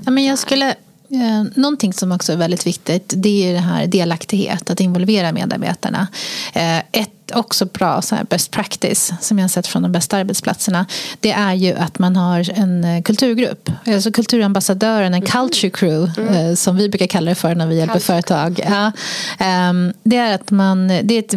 Ja, 0.05 0.11
men 0.11 0.25
jag 0.25 0.39
skulle 0.39 0.75
Eh, 1.09 1.43
någonting 1.55 1.93
som 1.93 2.11
också 2.11 2.33
är 2.33 2.37
väldigt 2.37 2.67
viktigt 2.67 3.13
det 3.17 3.49
är 3.49 3.53
det 3.53 3.59
här 3.59 3.87
delaktighet, 3.87 4.69
att 4.69 4.79
involvera 4.79 5.31
medarbetarna. 5.31 6.07
Eh, 6.53 6.79
ett 7.25 7.35
också 7.35 7.65
bra 7.65 8.01
så 8.01 8.15
här 8.15 8.23
best 8.23 8.51
practice 8.51 9.13
som 9.21 9.39
jag 9.39 9.43
har 9.43 9.49
sett 9.49 9.67
från 9.67 9.81
de 9.81 9.91
bästa 9.91 10.17
arbetsplatserna 10.17 10.85
det 11.19 11.31
är 11.31 11.53
ju 11.53 11.73
att 11.73 11.99
man 11.99 12.15
har 12.15 12.59
en 12.59 12.83
eh, 12.83 13.01
kulturgrupp. 13.01 13.69
Alltså 13.85 14.11
kulturambassadören, 14.11 15.13
en 15.13 15.21
culture 15.21 15.69
crew 15.69 16.21
mm. 16.21 16.55
som 16.55 16.75
vi 16.75 16.89
brukar 16.89 17.07
kalla 17.07 17.29
det 17.31 17.35
för 17.35 17.55
när 17.55 17.67
vi 17.67 17.75
hjälper 17.75 17.93
culture. 17.93 18.13
företag. 18.13 18.65
Ja, 18.69 18.91
ehm, 19.39 19.93
det 20.03 20.17
är 20.17 20.35
att 20.35 20.51
man, 20.51 20.87
det 20.87 21.13
är 21.13 21.19
ett 21.19 21.35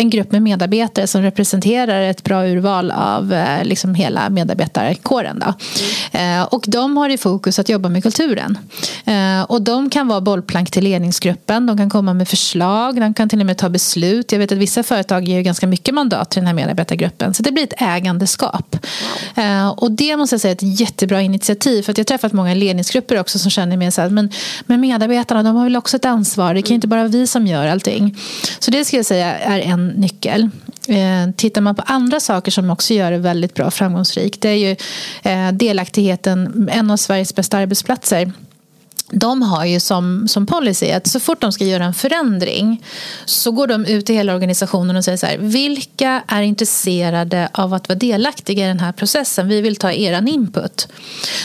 en 0.00 0.10
grupp 0.10 0.32
med 0.32 0.42
medarbetare 0.42 1.06
som 1.06 1.22
representerar 1.22 2.02
ett 2.02 2.22
bra 2.22 2.46
urval 2.46 2.90
av 2.90 3.32
eh, 3.32 3.64
liksom 3.64 3.94
hela 3.94 4.30
medarbetarkåren. 4.30 5.42
Då. 5.46 5.54
Mm. 6.12 6.46
Och 6.50 6.64
de 6.68 6.96
har 6.96 7.08
i 7.08 7.18
fokus 7.18 7.58
att 7.58 7.68
jobba 7.68 7.88
med 7.88 8.02
kulturen. 8.02 8.58
Eh, 9.04 9.42
och 9.42 9.62
de 9.62 9.90
kan 9.90 10.08
vara 10.08 10.20
bollplank 10.20 10.70
till 10.70 10.84
ledningsgruppen, 10.84 11.66
de 11.66 11.76
kan 11.76 11.90
komma 11.90 12.14
med 12.14 12.28
förslag, 12.28 13.00
de 13.00 13.14
kan 13.14 13.28
till 13.28 13.40
och 13.40 13.46
med 13.46 13.58
ta 13.58 13.68
beslut. 13.68 14.32
Jag 14.32 14.38
vet 14.38 14.52
att 14.52 14.58
vissa 14.58 14.82
företag 14.82 15.28
ger 15.28 15.40
ganska 15.40 15.66
mycket 15.66 15.94
mandat 15.94 16.30
till 16.30 16.40
den 16.40 16.46
här 16.46 16.54
medarbetargruppen. 16.54 17.34
Så 17.34 17.42
det 17.42 17.52
blir 17.52 17.64
ett 17.64 17.82
ägandeskap. 17.82 18.76
Wow. 19.36 19.74
Och 19.76 19.92
det 19.92 20.16
måste 20.16 20.34
jag 20.34 20.40
säga 20.40 20.52
är 20.52 20.56
ett 20.56 20.80
jättebra 20.80 21.22
initiativ. 21.22 21.82
För 21.82 21.92
att 21.92 21.98
jag 21.98 22.02
har 22.02 22.06
träffat 22.06 22.32
många 22.32 22.54
ledningsgrupper 22.54 23.20
också 23.20 23.38
som 23.38 23.50
känner 23.50 23.76
mer 23.76 23.90
så 23.90 24.00
här, 24.00 24.10
men, 24.10 24.30
men 24.66 24.80
medarbetarna 24.80 25.42
de 25.42 25.56
har 25.56 25.64
väl 25.64 25.76
också 25.76 25.96
ett 25.96 26.04
ansvar. 26.04 26.54
Det 26.54 26.62
kan 26.62 26.68
ju 26.68 26.74
inte 26.74 26.88
bara 26.88 27.00
vara 27.00 27.08
vi 27.08 27.26
som 27.26 27.46
gör 27.46 27.66
allting. 27.66 28.16
Så 28.58 28.70
det 28.70 28.84
ska 28.84 28.96
jag 28.96 29.06
säga 29.06 29.38
är 29.38 29.60
en 29.60 29.89
nyckel. 29.96 30.50
Eh, 30.88 31.34
tittar 31.36 31.60
man 31.60 31.74
på 31.74 31.82
andra 31.86 32.20
saker 32.20 32.50
som 32.50 32.70
också 32.70 32.94
gör 32.94 33.10
det 33.10 33.18
väldigt 33.18 33.54
bra 33.54 33.70
framgångsrikt 33.70 34.40
det 34.40 34.48
är 34.48 34.54
ju 34.54 34.76
eh, 35.22 35.52
delaktigheten, 35.52 36.68
en 36.72 36.90
av 36.90 36.96
Sveriges 36.96 37.34
bästa 37.34 37.58
arbetsplatser 37.58 38.32
de 39.10 39.42
har 39.42 39.64
ju 39.64 39.80
som, 39.80 40.28
som 40.28 40.46
policy 40.46 40.90
att 40.90 41.06
så 41.06 41.20
fort 41.20 41.40
de 41.40 41.52
ska 41.52 41.64
göra 41.64 41.84
en 41.84 41.94
förändring 41.94 42.84
så 43.24 43.50
går 43.50 43.66
de 43.66 43.86
ut 43.86 44.10
i 44.10 44.14
hela 44.14 44.34
organisationen 44.34 44.96
och 44.96 45.04
säger 45.04 45.18
så 45.18 45.26
här, 45.26 45.38
vilka 45.38 46.22
är 46.26 46.42
intresserade 46.42 47.48
av 47.52 47.74
att 47.74 47.88
vara 47.88 47.98
delaktiga 47.98 48.64
i 48.64 48.68
den 48.68 48.80
här 48.80 48.92
processen? 48.92 49.48
Vi 49.48 49.60
vill 49.60 49.76
ta 49.76 49.92
er 49.92 50.28
input. 50.28 50.88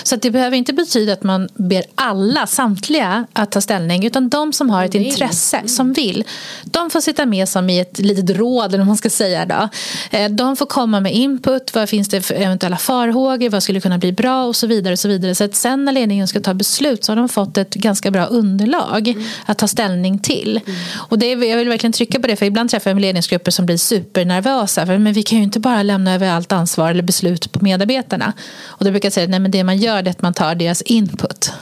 Så 0.03 0.15
det 0.15 0.31
behöver 0.31 0.57
inte 0.57 0.73
betyda 0.73 1.13
att 1.13 1.23
man 1.23 1.49
ber 1.53 1.83
alla, 1.95 2.47
samtliga, 2.47 3.25
att 3.33 3.51
ta 3.51 3.61
ställning 3.61 4.05
utan 4.05 4.29
de 4.29 4.53
som 4.53 4.69
har 4.69 4.85
ett 4.85 4.95
intresse, 4.95 5.61
som 5.65 5.93
vill, 5.93 6.23
de 6.63 6.89
får 6.89 7.01
sitta 7.01 7.25
med 7.25 7.49
som 7.49 7.69
i 7.69 7.79
ett 7.79 7.99
litet 7.99 8.37
råd, 8.37 8.67
eller 8.67 8.77
vad 8.77 8.87
man 8.87 8.97
ska 8.97 9.09
säga. 9.09 9.45
Då. 9.45 9.69
Eh, 10.17 10.29
de 10.29 10.55
får 10.55 10.65
komma 10.65 10.99
med 10.99 11.13
input, 11.13 11.75
vad 11.75 11.89
finns 11.89 12.07
det 12.07 12.21
för 12.21 12.35
eventuella 12.35 12.77
farhågor, 12.77 13.49
vad 13.49 13.63
skulle 13.63 13.81
kunna 13.81 13.97
bli 13.97 14.11
bra 14.11 14.45
och 14.45 14.55
så 14.55 14.67
vidare. 14.67 14.93
Och 14.93 14.99
så 14.99 15.07
vidare. 15.07 15.35
Så 15.35 15.43
att 15.43 15.55
sen 15.55 15.85
när 15.85 15.91
ledningen 15.91 16.27
ska 16.27 16.39
ta 16.39 16.53
beslut 16.53 17.03
så 17.03 17.11
har 17.11 17.17
de 17.17 17.29
fått 17.29 17.54
ett 17.57 17.73
ganska 17.73 18.11
bra 18.11 18.25
underlag 18.25 19.07
mm. 19.07 19.23
att 19.45 19.57
ta 19.57 19.67
ställning 19.67 20.19
till. 20.19 20.61
Mm. 20.65 20.79
Och 20.93 21.19
det, 21.19 21.29
jag 21.29 21.57
vill 21.57 21.69
verkligen 21.69 21.93
trycka 21.93 22.19
på 22.19 22.27
det, 22.27 22.35
för 22.35 22.45
ibland 22.45 22.69
träffar 22.69 22.91
jag 22.91 22.99
ledningsgrupper 22.99 23.51
som 23.51 23.65
blir 23.65 23.77
supernervösa. 23.77 24.85
För, 24.85 24.97
men 24.97 25.13
vi 25.13 25.23
kan 25.23 25.37
ju 25.37 25.43
inte 25.43 25.59
bara 25.59 25.83
lämna 25.83 26.13
över 26.13 26.29
allt 26.29 26.51
ansvar 26.51 26.91
eller 26.91 27.03
beslut 27.03 27.51
på 27.51 27.63
medarbetarna. 27.63 28.33
Och 28.65 28.85
då 28.85 28.91
brukar 28.91 29.05
jag 29.05 29.13
säga 29.13 29.35
att 29.35 29.51
det 29.51 29.63
man 29.63 29.77
gör 29.77 29.97
är 29.97 30.09
att 30.09 30.21
man 30.21 30.33
tar 30.33 30.55
deras 30.55 30.81
input. 30.81 31.53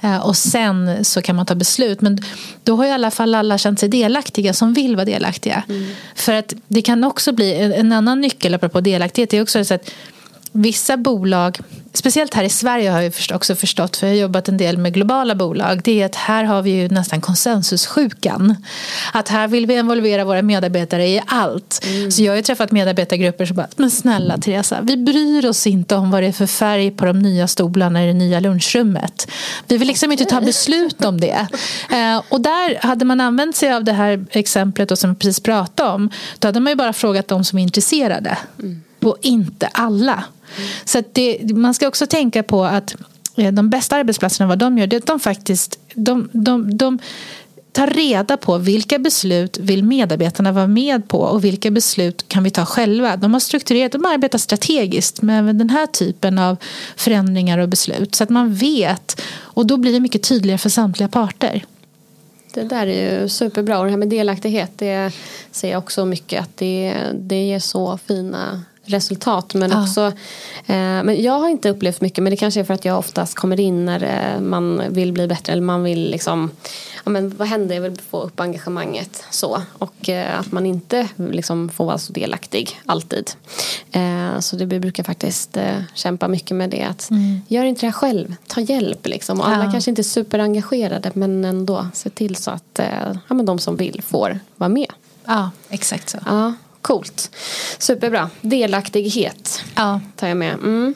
Mm. 0.00 0.20
Och 0.20 0.36
sen 0.36 1.04
så 1.04 1.22
kan 1.22 1.36
man 1.36 1.46
ta 1.46 1.54
beslut. 1.54 2.00
Men 2.00 2.18
då 2.64 2.76
har 2.76 2.84
i 2.84 2.90
alla 2.90 3.10
fall 3.10 3.34
alla 3.34 3.58
känt 3.58 3.80
sig 3.80 3.88
delaktiga 3.88 4.52
som 4.52 4.74
vill 4.74 4.96
vara 4.96 5.04
delaktiga. 5.04 5.62
Mm. 5.68 5.90
För 6.14 6.32
att 6.32 6.54
det 6.68 6.82
kan 6.82 7.04
också 7.04 7.32
bli 7.32 7.54
en 7.54 7.92
annan 7.92 8.20
nyckel 8.20 8.54
apropå 8.54 8.80
delaktighet. 8.80 9.30
Det 9.30 9.36
är 9.36 9.42
också 9.42 9.64
så 9.64 9.74
att 9.74 9.90
vissa 10.52 10.96
bolag, 10.96 11.58
speciellt 11.92 12.34
här 12.34 12.44
i 12.44 12.48
Sverige 12.48 12.90
har 12.90 13.00
jag 13.00 13.12
också 13.34 13.54
förstått, 13.54 13.96
för 13.96 14.06
jag 14.06 14.14
har 14.14 14.20
jobbat 14.20 14.48
en 14.48 14.56
del 14.56 14.78
med 14.78 14.94
globala 14.94 15.34
bolag, 15.34 15.80
det 15.84 16.02
är 16.02 16.06
att 16.06 16.14
här 16.14 16.44
har 16.44 16.62
vi 16.62 16.70
ju 16.70 16.88
nästan 16.88 17.20
konsensussjukan. 17.20 18.56
Att 19.12 19.28
här 19.28 19.48
vill 19.48 19.66
vi 19.66 19.78
involvera 19.78 20.24
våra 20.24 20.42
medarbetare 20.42 21.08
i 21.08 21.22
allt. 21.26 21.86
Mm. 21.86 22.10
Så 22.10 22.22
jag 22.22 22.32
har 22.32 22.36
ju 22.36 22.42
träffat 22.42 22.72
medarbetargrupper 22.72 23.46
som 23.46 23.56
bara, 23.56 23.68
men 23.76 23.90
snälla 23.90 24.38
Teresa, 24.38 24.78
vi 24.82 24.96
bryr 24.96 25.46
oss 25.46 25.66
inte 25.66 25.96
om 25.96 26.10
vad 26.10 26.22
det 26.22 26.26
är 26.26 26.32
för 26.32 26.46
färg 26.46 26.90
på 26.90 27.04
de 27.04 27.18
nya 27.18 27.48
stolarna 27.48 28.04
i 28.04 28.06
det 28.06 28.14
nya 28.14 28.40
lunchrummet. 28.40 29.30
Vi 29.66 29.76
vill 29.76 29.88
liksom 29.88 30.12
inte 30.12 30.24
ta 30.24 30.40
beslut 30.40 31.04
om 31.04 31.20
det. 31.20 31.46
Eh, 31.90 32.22
och 32.28 32.40
där 32.40 32.86
hade 32.86 33.04
man 33.04 33.20
använt 33.20 33.56
sig 33.56 33.72
av 33.72 33.84
det 33.84 33.92
här 33.92 34.26
exemplet 34.30 34.90
och 34.90 34.98
som 34.98 35.10
vi 35.10 35.16
precis 35.16 35.40
pratade 35.40 35.90
om, 35.90 36.10
då 36.38 36.48
hade 36.48 36.60
man 36.60 36.70
ju 36.70 36.76
bara 36.76 36.92
frågat 36.92 37.28
de 37.28 37.44
som 37.44 37.58
är 37.58 37.62
intresserade. 37.62 38.38
Mm. 38.58 38.82
Och 39.02 39.16
inte 39.20 39.66
alla. 39.66 40.24
Så 40.84 41.02
det, 41.12 41.52
man 41.54 41.74
ska 41.74 41.88
också 41.88 42.06
tänka 42.06 42.42
på 42.42 42.64
att 42.64 42.96
eh, 43.36 43.52
de 43.52 43.70
bästa 43.70 43.96
arbetsplatserna, 43.96 44.48
vad 44.48 44.58
de 44.58 44.78
gör, 44.78 44.86
det 44.86 44.96
är 44.96 45.00
att 45.00 45.06
de 45.06 45.20
faktiskt 45.20 45.78
de, 45.94 46.28
de, 46.32 46.76
de 46.76 46.98
tar 47.72 47.86
reda 47.86 48.36
på 48.36 48.58
vilka 48.58 48.98
beslut 48.98 49.58
vill 49.58 49.84
medarbetarna 49.84 50.52
vara 50.52 50.66
med 50.66 51.08
på 51.08 51.18
och 51.20 51.44
vilka 51.44 51.70
beslut 51.70 52.28
kan 52.28 52.44
vi 52.44 52.50
ta 52.50 52.66
själva. 52.66 53.16
De 53.16 53.32
har 53.32 53.40
strukturerat, 53.40 53.92
de 53.92 54.04
arbetar 54.04 54.38
strategiskt 54.38 55.22
med 55.22 55.56
den 55.56 55.70
här 55.70 55.86
typen 55.86 56.38
av 56.38 56.56
förändringar 56.96 57.58
och 57.58 57.68
beslut 57.68 58.14
så 58.14 58.24
att 58.24 58.30
man 58.30 58.54
vet 58.54 59.20
och 59.36 59.66
då 59.66 59.76
blir 59.76 59.92
det 59.92 60.00
mycket 60.00 60.22
tydligare 60.22 60.58
för 60.58 60.68
samtliga 60.68 61.08
parter. 61.08 61.64
Det 62.54 62.62
där 62.62 62.86
är 62.86 63.20
ju 63.20 63.28
superbra 63.28 63.78
och 63.78 63.84
det 63.84 63.90
här 63.90 63.98
med 63.98 64.08
delaktighet 64.08 64.70
det 64.76 65.12
ser 65.50 65.70
jag 65.70 65.78
också 65.78 66.04
mycket 66.04 66.42
att 66.42 66.56
det, 66.56 66.94
det 67.14 67.44
ger 67.46 67.58
så 67.58 67.98
fina 68.06 68.62
resultat. 68.90 69.54
Men 69.54 69.70
ja. 69.70 69.82
också, 69.82 70.06
eh, 70.66 71.02
men 71.02 71.22
jag 71.22 71.32
har 71.32 71.48
inte 71.48 71.70
upplevt 71.70 72.00
mycket 72.00 72.22
men 72.22 72.30
det 72.30 72.36
kanske 72.36 72.60
är 72.60 72.64
för 72.64 72.74
att 72.74 72.84
jag 72.84 72.98
oftast 72.98 73.34
kommer 73.34 73.60
in 73.60 73.84
när 73.84 74.02
eh, 74.02 74.40
man 74.40 74.82
vill 74.88 75.12
bli 75.12 75.26
bättre 75.26 75.52
eller 75.52 75.62
man 75.62 75.82
vill 75.82 76.10
liksom 76.10 76.50
ja, 77.04 77.10
men 77.10 77.36
vad 77.36 77.48
händer, 77.48 77.74
jag 77.74 77.82
vill 77.82 78.00
få 78.10 78.22
upp 78.22 78.40
engagemanget 78.40 79.24
så 79.30 79.62
och 79.78 80.08
eh, 80.08 80.40
att 80.40 80.52
man 80.52 80.66
inte 80.66 81.08
liksom 81.16 81.68
får 81.68 81.84
vara 81.84 81.98
så 81.98 82.12
delaktig 82.12 82.80
alltid. 82.86 83.30
Eh, 83.92 84.38
så 84.40 84.56
det 84.56 84.66
brukar 84.66 85.04
faktiskt 85.04 85.56
eh, 85.56 85.82
kämpa 85.94 86.28
mycket 86.28 86.56
med 86.56 86.70
det 86.70 86.82
att 86.82 87.10
mm. 87.10 87.40
gör 87.48 87.64
inte 87.64 87.86
det 87.86 87.92
själv, 87.92 88.36
ta 88.46 88.60
hjälp 88.60 89.06
liksom 89.06 89.40
och 89.40 89.48
alla 89.48 89.64
ja. 89.64 89.70
kanske 89.70 89.90
inte 89.90 90.02
är 90.02 90.04
superengagerade 90.04 91.10
men 91.14 91.44
ändå 91.44 91.86
se 91.94 92.10
till 92.10 92.36
så 92.36 92.50
att 92.50 92.78
eh, 92.78 93.16
ja, 93.28 93.34
men 93.34 93.46
de 93.46 93.58
som 93.58 93.76
vill 93.76 94.02
får 94.02 94.40
vara 94.56 94.68
med. 94.68 94.92
Ja, 95.24 95.50
exakt 95.68 96.08
så. 96.08 96.18
Ja. 96.26 96.54
Coolt. 96.82 97.36
Superbra. 97.78 98.30
Delaktighet 98.40 99.62
ja. 99.74 100.00
tar 100.16 100.28
jag 100.28 100.36
med. 100.36 100.54
Mm. 100.54 100.94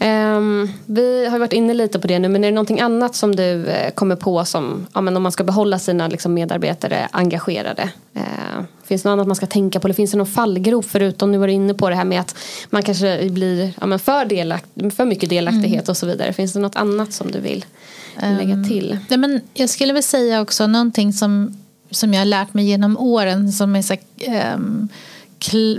Um, 0.00 0.72
vi 0.86 1.26
har 1.26 1.38
varit 1.38 1.52
inne 1.52 1.74
lite 1.74 2.00
på 2.00 2.06
det 2.06 2.18
nu 2.18 2.28
men 2.28 2.44
är 2.44 2.48
det 2.48 2.54
någonting 2.54 2.80
annat 2.80 3.14
som 3.14 3.36
du 3.36 3.42
uh, 3.42 3.90
kommer 3.94 4.16
på 4.16 4.44
som 4.44 4.86
ja, 4.94 5.00
men 5.00 5.16
om 5.16 5.22
man 5.22 5.32
ska 5.32 5.44
behålla 5.44 5.78
sina 5.78 6.08
liksom, 6.08 6.34
medarbetare 6.34 7.08
engagerade? 7.12 7.90
Uh, 8.16 8.64
finns 8.84 9.02
det 9.02 9.08
något 9.08 9.12
annat 9.12 9.26
man 9.26 9.36
ska 9.36 9.46
tänka 9.46 9.80
på 9.80 9.86
eller 9.86 9.94
finns 9.94 10.10
det 10.10 10.16
någon 10.16 10.26
fallgrop 10.26 10.84
förutom 10.84 11.32
nu 11.32 11.38
var 11.38 11.46
du 11.46 11.52
inne 11.52 11.74
på 11.74 11.90
det 11.90 11.96
här 11.96 12.04
med 12.04 12.20
att 12.20 12.36
man 12.70 12.82
kanske 12.82 13.30
blir 13.30 13.72
ja, 13.80 13.86
men 13.86 13.98
för, 13.98 14.24
delakt, 14.24 14.66
för 14.96 15.04
mycket 15.04 15.30
delaktighet 15.30 15.82
mm. 15.82 15.90
och 15.90 15.96
så 15.96 16.06
vidare. 16.06 16.32
Finns 16.32 16.52
det 16.52 16.60
något 16.60 16.76
annat 16.76 17.12
som 17.12 17.30
du 17.30 17.40
vill 17.40 17.64
um, 18.22 18.36
lägga 18.36 18.68
till? 18.68 18.98
Ja, 19.08 19.16
men 19.16 19.40
jag 19.54 19.70
skulle 19.70 19.92
väl 19.92 20.02
säga 20.02 20.40
också 20.40 20.66
någonting 20.66 21.12
som, 21.12 21.56
som 21.90 22.14
jag 22.14 22.20
har 22.20 22.26
lärt 22.26 22.54
mig 22.54 22.64
genom 22.64 22.98
åren 22.98 23.52
som 23.52 23.76
är 23.76 23.82
så, 23.82 23.96
um, 24.56 24.88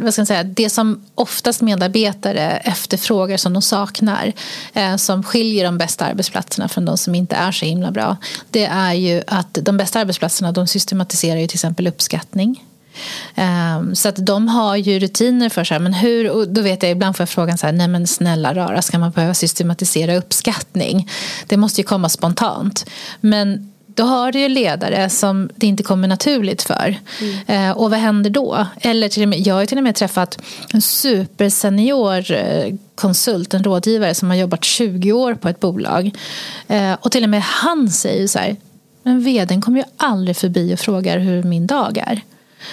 vad 0.02 0.14
ska 0.14 0.20
jag 0.20 0.28
säga, 0.28 0.44
det 0.44 0.70
som 0.70 1.06
oftast 1.16 1.62
medarbetare 1.62 2.58
efterfrågar 2.58 3.38
som 3.38 3.54
de 3.54 3.62
saknar 3.62 4.34
eh, 4.74 4.96
som 4.96 5.24
skiljer 5.24 5.66
de 5.66 5.78
bästa 5.78 6.06
arbetsplatserna 6.06 6.68
från 6.68 6.86
de 6.86 6.98
som 6.98 7.16
inte 7.16 7.36
är 7.36 7.52
så 7.52 7.66
himla 7.66 7.92
bra 7.92 8.18
det 8.50 8.66
är 8.66 8.94
ju 8.94 9.24
att 9.28 9.58
de 9.62 9.78
bästa 9.78 10.00
arbetsplatserna 10.00 10.52
de 10.52 10.68
systematiserar 10.68 11.40
ju 11.40 11.48
till 11.48 11.56
exempel 11.56 11.88
uppskattning 11.88 12.64
ehm, 13.36 13.96
så 13.96 14.10
att 14.10 14.26
de 14.26 14.48
har 14.48 14.76
ju 14.76 15.00
rutiner 15.00 15.50
för 15.50 15.64
sig. 15.64 15.80
Men 15.80 15.94
hur, 15.94 16.30
och 16.30 16.48
då 16.48 16.62
vet 16.62 16.84
jag 16.84 16.92
ibland 16.92 17.16
får 17.16 17.22
jag 17.22 17.30
frågan 17.30 17.58
så 17.58 17.66
här, 17.66 17.74
nej 17.74 17.88
men 17.88 18.08
snälla 18.08 18.54
rara, 18.54 18.82
ska 18.82 19.00
man 19.00 19.12
behöva 19.12 19.34
systematisera 19.34 20.16
uppskattning? 20.16 21.10
Det 21.48 21.58
måste 21.58 21.82
ju 21.82 21.86
komma 21.86 22.10
spontant. 22.10 22.86
Men 23.22 23.72
då 23.96 24.04
har 24.04 24.32
du 24.32 24.40
ju 24.40 24.50
ledare 24.50 25.10
som 25.10 25.50
det 25.56 25.68
inte 25.68 25.84
kommer 25.84 26.08
naturligt 26.08 26.62
för. 26.62 26.96
Mm. 27.22 27.70
Eh, 27.70 27.78
och 27.78 27.90
vad 27.90 28.00
händer 28.00 28.30
då? 28.30 28.68
Eller 28.82 29.10
till 29.10 29.24
och 29.24 29.30
med, 29.30 29.40
jag 29.40 29.56
har 29.56 29.66
till 29.66 29.78
och 29.78 29.84
med 29.84 29.96
träffat 29.96 30.42
en 30.74 30.82
supersenior 30.82 32.32
eh, 32.32 32.74
konsult, 32.96 33.54
en 33.54 33.64
rådgivare 33.64 34.16
som 34.16 34.30
har 34.30 34.38
jobbat 34.38 34.64
20 34.64 35.12
år 35.12 35.34
på 35.34 35.50
ett 35.50 35.60
bolag. 35.60 36.12
Eh, 36.68 36.94
och 36.94 37.12
till 37.12 37.24
och 37.24 37.30
med 37.30 37.42
han 37.42 37.90
säger 37.90 38.28
så 38.28 38.40
här, 38.40 38.56
men 39.04 39.22
vdn 39.22 39.62
kommer 39.62 39.80
ju 39.80 39.86
aldrig 39.98 40.38
förbi 40.38 40.74
och 40.74 40.80
frågar 40.80 41.20
hur 41.20 41.44
min 41.44 41.68
dag 41.68 41.98
är. 41.98 42.22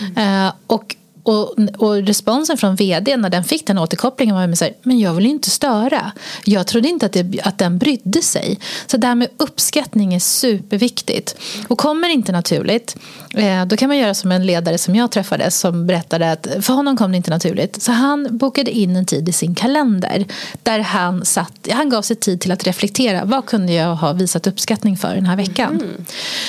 Mm. 0.01 0.47
Eh, 0.47 0.53
och 0.67 0.97
och, 1.23 1.59
och, 1.77 2.07
responsen 2.07 2.57
från 2.57 2.77
vd 2.77 3.17
när 3.17 3.31
den 3.31 3.45
fick 3.45 3.67
den 3.67 3.79
återkopplingen 3.79 4.35
var 4.35 4.55
så 4.55 4.65
här, 4.65 4.75
men 4.83 4.99
jag 4.99 5.15
vill 5.15 5.27
inte 5.27 5.51
störa. 5.51 6.13
Jag 6.45 6.67
trodde 6.67 6.89
inte 6.89 7.07
att, 7.07 7.13
det, 7.13 7.41
att 7.45 7.59
den 7.59 7.79
brydde 7.79 8.23
sig. 8.23 8.59
Så 8.87 8.97
det 8.97 9.07
här 9.07 9.15
med 9.15 9.29
uppskattning 9.37 10.15
är 10.15 10.19
superviktigt. 10.19 11.37
Och 11.69 11.79
kommer 11.79 12.09
inte 12.09 12.33
naturligt, 12.33 12.97
eh, 13.35 13.67
då 13.67 13.77
kan 13.77 13.89
man 13.89 13.99
göra 13.99 14.15
som 14.15 14.33
en 14.33 14.47
ledare 14.47 14.79
som 14.79 14.97
jag 14.97 15.11
träffade 15.11 15.51
som 15.51 15.87
berättade 15.87 16.33
att 16.33 16.47
för 16.61 16.75
honom 16.75 16.97
kom 16.97 17.11
det 17.11 17.17
inte 17.17 17.31
naturligt. 17.31 17.83
Så 17.83 17.93
han 17.93 18.39
bokade 18.39 18.71
in 18.71 18.97
en 18.97 19.07
tid 19.07 19.29
i 19.29 19.33
sin 19.33 19.55
kalender 19.55 20.27
där 20.63 20.79
han, 20.79 21.25
satt, 21.25 21.69
han 21.71 21.91
gav 21.91 22.03
sig 22.03 22.17
tid 22.17 22.41
till 22.41 22.53
att 22.53 22.65
reflektera. 22.67 23.25
Vad 23.25 23.47
kunde 23.47 23.73
jag 23.73 23.97
ha 23.97 24.13
visat 24.13 24.47
uppskattning 24.47 24.97
för 24.97 25.15
den 25.15 25.27
här 25.27 25.37
veckan? 25.37 25.75
Mm. 25.75 26.05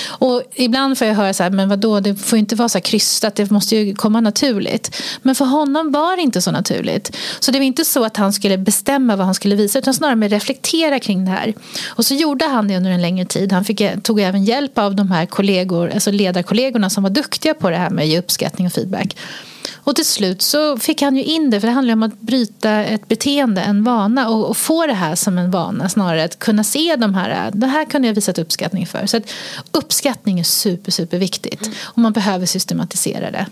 Och 0.07 0.43
ibland 0.55 0.97
får 0.97 1.07
jag 1.07 1.15
höra 1.15 1.33
så 1.33 1.43
här, 1.43 1.49
men 1.49 1.69
vadå, 1.69 1.99
det 1.99 2.15
får 2.15 2.39
inte 2.39 2.55
vara 2.55 2.69
så 2.69 2.77
här 2.77 2.83
krystat, 2.83 3.35
det 3.35 3.51
måste 3.51 3.75
ju 3.75 3.95
komma 3.95 4.21
naturligt 4.21 4.62
naturligt. 4.63 4.95
Men 5.21 5.35
för 5.35 5.45
honom 5.45 5.91
var 5.91 6.15
det 6.15 6.21
inte 6.21 6.41
så 6.41 6.51
naturligt. 6.51 7.15
Så 7.39 7.51
det 7.51 7.59
var 7.59 7.65
inte 7.65 7.85
så 7.85 8.05
att 8.05 8.17
han 8.17 8.33
skulle 8.33 8.57
bestämma 8.57 9.15
vad 9.15 9.25
han 9.25 9.35
skulle 9.35 9.55
visa 9.55 9.79
utan 9.79 9.93
snarare 9.93 10.15
med 10.15 10.31
reflektera 10.31 10.99
kring 10.99 11.25
det 11.25 11.31
här. 11.31 11.53
Och 11.97 12.05
så 12.05 12.13
gjorde 12.13 12.45
han 12.45 12.67
det 12.67 12.77
under 12.77 12.91
en 12.91 13.01
längre 13.01 13.25
tid. 13.25 13.51
Han 13.51 13.65
fick, 13.65 13.81
eh, 13.81 13.99
tog 13.99 14.19
även 14.19 14.43
hjälp 14.43 14.77
av 14.77 14.95
de 14.95 15.11
här 15.11 15.25
kollegor, 15.25 15.89
alltså 15.89 16.11
ledarkollegorna 16.11 16.89
som 16.89 17.03
var 17.03 17.09
duktiga 17.09 17.53
på 17.53 17.69
det 17.69 17.77
här 17.77 17.89
med 17.89 18.03
att 18.03 18.09
ge 18.09 18.19
uppskattning 18.19 18.67
och 18.67 18.73
feedback. 18.73 19.15
Och 19.85 19.95
till 19.95 20.05
slut 20.05 20.41
så 20.41 20.77
fick 20.77 21.01
han 21.01 21.15
ju 21.15 21.23
in 21.23 21.49
det, 21.49 21.59
för 21.59 21.67
det 21.67 21.73
handlar 21.73 21.93
om 21.93 22.03
att 22.03 22.21
bryta 22.21 22.71
ett 22.71 23.07
beteende, 23.07 23.61
en 23.61 23.83
vana 23.83 24.29
och, 24.29 24.49
och, 24.49 24.57
få 24.57 24.87
det 24.87 24.93
här 24.93 25.15
som 25.15 25.37
en 25.37 25.51
vana 25.51 25.89
snarare. 25.89 26.23
Att 26.23 26.39
kunna 26.39 26.63
se 26.63 26.95
de 26.95 27.13
här, 27.13 27.29
eh, 27.29 27.51
det 27.53 27.67
här 27.67 27.85
kunde 27.85 28.07
jag 28.07 28.15
visat 28.15 28.39
uppskattning 28.39 28.87
för. 28.87 29.05
Så 29.05 29.17
att 29.17 29.23
uppskattning 29.71 30.39
är 30.39 30.43
super, 30.43 30.91
super 30.91 31.17
viktigt 31.17 31.69
och 31.83 31.97
man 31.97 32.13
behöver 32.13 32.45
systematisera 32.45 33.31
det. 33.31 33.45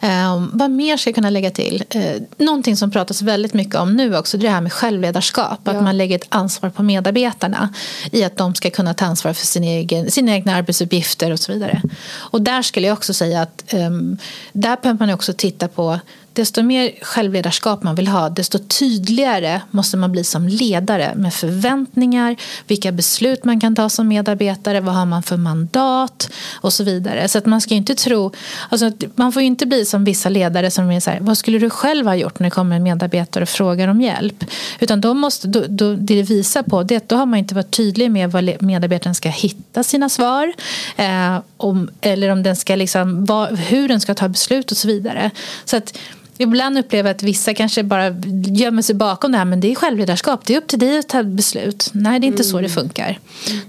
Eh, 0.00 0.46
vad 0.52 0.70
mer 0.70 0.96
ska 0.96 1.10
jag 1.10 1.14
kunna 1.14 1.30
lägga 1.30 1.50
till? 1.50 1.84
Eh, 1.90 2.22
någonting 2.36 2.76
som 2.76 2.90
pratas 2.90 3.22
väldigt 3.22 3.54
mycket 3.54 3.74
om 3.74 3.96
nu 3.96 4.16
också 4.16 4.38
det 4.38 4.42
är 4.42 4.48
det 4.48 4.54
här 4.54 4.60
med 4.60 4.72
självledarskap. 4.72 5.60
Ja. 5.64 5.72
Att 5.72 5.82
man 5.82 5.96
lägger 5.96 6.16
ett 6.16 6.26
ansvar 6.28 6.70
på 6.70 6.82
medarbetarna 6.82 7.74
i 8.12 8.24
att 8.24 8.36
de 8.36 8.54
ska 8.54 8.70
kunna 8.70 8.94
ta 8.94 9.04
ansvar 9.04 9.32
för 9.32 9.46
sin 9.46 9.64
egen, 9.64 10.10
sina 10.10 10.32
egna 10.32 10.54
arbetsuppgifter 10.54 11.30
och 11.30 11.40
så 11.40 11.52
vidare. 11.52 11.82
Och 12.16 12.42
där 12.42 12.62
skulle 12.62 12.86
jag 12.86 12.94
också 12.94 13.14
säga 13.14 13.42
att 13.42 13.64
um, 13.72 14.18
där 14.52 14.76
behöver 14.82 15.06
man 15.06 15.14
också 15.14 15.32
titta 15.32 15.68
på 15.68 16.00
desto 16.34 16.62
mer 16.62 16.92
självledarskap 17.02 17.82
man 17.82 17.94
vill 17.94 18.08
ha, 18.08 18.28
desto 18.28 18.58
tydligare 18.58 19.60
måste 19.70 19.96
man 19.96 20.12
bli 20.12 20.24
som 20.24 20.48
ledare 20.48 21.12
med 21.16 21.34
förväntningar, 21.34 22.36
vilka 22.66 22.92
beslut 22.92 23.44
man 23.44 23.60
kan 23.60 23.76
ta 23.76 23.88
som 23.88 24.08
medarbetare, 24.08 24.80
vad 24.80 24.94
har 24.94 25.06
man 25.06 25.22
för 25.22 25.36
mandat 25.36 26.30
och 26.54 26.72
så 26.72 26.84
vidare. 26.84 27.28
Så 27.28 27.38
att 27.38 27.46
man 27.46 27.60
ska 27.60 27.74
inte 27.74 27.94
tro, 27.94 28.32
alltså, 28.68 28.92
man 29.14 29.32
får 29.32 29.42
inte 29.42 29.66
bli 29.66 29.84
som 29.84 30.04
vissa 30.04 30.28
ledare 30.28 30.70
som 30.70 30.90
är 30.90 31.00
så 31.00 31.10
här, 31.10 31.18
vad 31.20 31.38
skulle 31.38 31.58
du 31.58 31.70
själv 31.70 32.06
ha 32.06 32.14
gjort 32.14 32.38
när 32.38 32.46
det 32.46 32.50
kommer 32.50 32.76
en 32.76 32.82
medarbetare 32.82 33.42
och 33.42 33.48
frågar 33.48 33.88
om 33.88 34.00
hjälp? 34.00 34.44
Utan 34.80 35.00
då 35.00 35.14
måste, 35.14 35.48
då, 35.48 35.64
då, 35.68 35.94
det 35.94 36.14
det 36.16 36.22
visar 36.22 36.62
på 36.62 36.82
det 36.82 36.96
att 36.96 37.08
då 37.08 37.16
har 37.16 37.26
man 37.26 37.38
inte 37.38 37.54
varit 37.54 37.70
tydlig 37.70 38.10
med 38.10 38.32
var 38.32 38.62
medarbetaren 38.64 39.14
ska 39.14 39.28
hitta 39.28 39.82
sina 39.82 40.08
svar. 40.08 40.52
Eh, 40.96 41.38
om, 41.56 41.90
eller 42.00 42.28
om 42.28 42.42
den 42.42 42.56
ska 42.56 42.76
liksom, 42.76 43.24
vad, 43.24 43.58
hur 43.58 43.88
den 43.88 44.00
ska 44.00 44.14
ta 44.14 44.28
beslut 44.28 44.70
och 44.70 44.76
så 44.76 44.88
vidare. 44.88 45.30
Så 45.64 45.76
att 45.76 45.98
Ibland 46.38 46.78
upplever 46.78 47.10
jag 47.10 47.14
att 47.14 47.22
vissa 47.22 47.54
kanske 47.54 47.82
bara 47.82 48.16
gömmer 48.46 48.82
sig 48.82 48.94
bakom 48.94 49.32
det 49.32 49.38
här 49.38 49.44
men 49.44 49.60
det 49.60 49.72
är 49.72 49.74
självledarskap. 49.74 50.46
Det 50.46 50.54
är 50.54 50.58
upp 50.58 50.66
till 50.66 50.78
dig 50.78 50.98
att 50.98 51.08
ta 51.08 51.22
beslut. 51.22 51.90
Nej, 51.92 52.20
det 52.20 52.24
är 52.24 52.28
inte 52.28 52.42
mm. 52.42 52.50
så 52.50 52.56
det 52.56 52.66
mm. 52.66 52.70
funkar. 52.70 53.18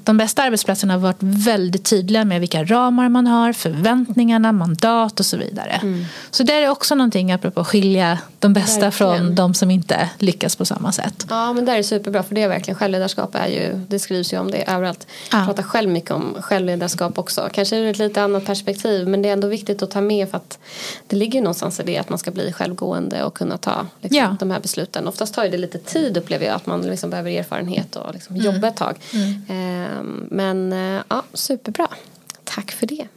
De 0.04 0.17
bästa 0.17 0.43
arbetsplatserna 0.43 0.93
har 0.93 0.99
varit 0.99 1.17
väldigt 1.19 1.86
tydliga 1.86 2.25
med 2.25 2.39
vilka 2.39 2.63
ramar 2.63 3.10
man 3.10 3.28
har, 3.28 3.54
förväntningarna, 3.54 4.51
mandat 4.51 5.19
och 5.19 5.25
så 5.25 5.38
vidare. 5.38 5.80
Mm. 5.82 6.06
Så 6.32 6.43
det 6.43 6.54
är 6.54 6.69
också 6.69 6.95
någonting 6.95 7.32
apropå 7.32 7.62
att 7.62 7.67
skilja 7.67 8.19
de 8.39 8.54
bästa 8.54 8.80
verkligen. 8.80 9.17
från 9.17 9.36
de 9.36 9.54
som 9.54 9.71
inte 9.71 10.10
lyckas 10.19 10.56
på 10.56 10.65
samma 10.65 10.91
sätt. 10.91 11.25
Ja, 11.30 11.54
men 11.54 11.65
det 11.65 11.71
är 11.71 11.84
superbra 11.84 12.23
för 12.23 12.36
det 12.36 12.41
är 12.41 12.47
verkligen 12.47 12.75
självledarskap 12.75 13.36
är 13.36 13.47
ju, 13.47 13.86
det 13.88 13.99
skrivs 13.99 14.34
ju 14.34 14.39
om 14.39 14.51
det 14.51 14.71
överallt. 14.71 15.08
Jag 15.32 15.41
ja. 15.41 15.45
pratar 15.45 15.63
själv 15.63 15.89
mycket 15.89 16.12
om 16.12 16.38
självledarskap 16.41 17.17
också. 17.17 17.49
Kanske 17.54 17.78
ur 17.78 17.89
ett 17.89 17.97
lite 17.97 18.21
annat 18.21 18.45
perspektiv 18.45 19.08
men 19.08 19.21
det 19.21 19.30
är 19.30 19.34
ändå 19.34 19.47
viktigt 19.47 19.84
att 19.84 19.91
ta 19.91 20.01
med 20.01 20.30
för 20.30 20.38
att 20.38 20.60
det 21.08 21.15
ligger 21.15 21.41
någonstans 21.41 21.80
i 21.80 21.84
det 21.84 21.97
att 21.97 22.10
man 22.10 22.19
ska 22.19 22.32
bli 22.32 22.51
självgående 22.55 23.23
och 23.23 23.33
kunna 23.33 23.57
ta 23.57 23.85
liksom, 24.01 24.17
ja. 24.17 24.37
de 24.39 24.51
här 24.51 24.59
besluten. 24.59 25.07
Oftast 25.07 25.33
tar 25.33 25.47
det 25.47 25.57
lite 25.57 25.77
tid 25.77 26.17
upplever 26.17 26.45
jag 26.45 26.55
att 26.55 26.65
man 26.65 26.81
liksom 26.81 27.09
behöver 27.09 27.31
erfarenhet 27.31 27.95
och 27.95 28.13
liksom 28.13 28.35
mm. 28.35 28.45
jobba 28.45 28.67
ett 28.67 28.75
tag. 28.75 28.95
Mm. 29.13 29.41
Ehm, 29.49 30.27
men 30.31 30.73
eh, 30.73 31.01
ja, 31.07 31.23
superbra. 31.33 31.87
Tack 32.43 32.71
för 32.71 32.87
det. 32.87 33.07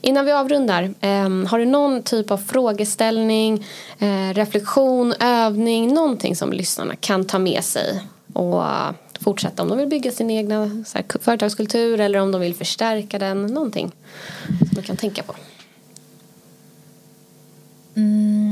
Innan 0.00 0.24
vi 0.24 0.32
avrundar, 0.32 0.82
eh, 1.00 1.28
har 1.48 1.58
du 1.58 1.64
någon 1.64 2.02
typ 2.02 2.30
av 2.30 2.38
frågeställning, 2.38 3.66
eh, 3.98 4.34
reflektion, 4.34 5.12
övning, 5.20 5.94
någonting 5.94 6.36
som 6.36 6.52
lyssnarna 6.52 6.96
kan 6.96 7.24
ta 7.24 7.38
med 7.38 7.64
sig 7.64 8.00
och 8.32 8.62
fortsätta 9.20 9.62
om 9.62 9.68
de 9.68 9.78
vill 9.78 9.88
bygga 9.88 10.10
sin 10.10 10.30
egna 10.30 10.84
här, 10.94 11.18
företagskultur 11.20 12.00
eller 12.00 12.18
om 12.18 12.32
de 12.32 12.40
vill 12.40 12.54
förstärka 12.54 13.18
den, 13.18 13.46
någonting 13.46 13.92
som 14.58 14.68
du 14.74 14.82
kan 14.82 14.96
tänka 14.96 15.22
på? 15.22 15.34
Mm, 17.96 18.43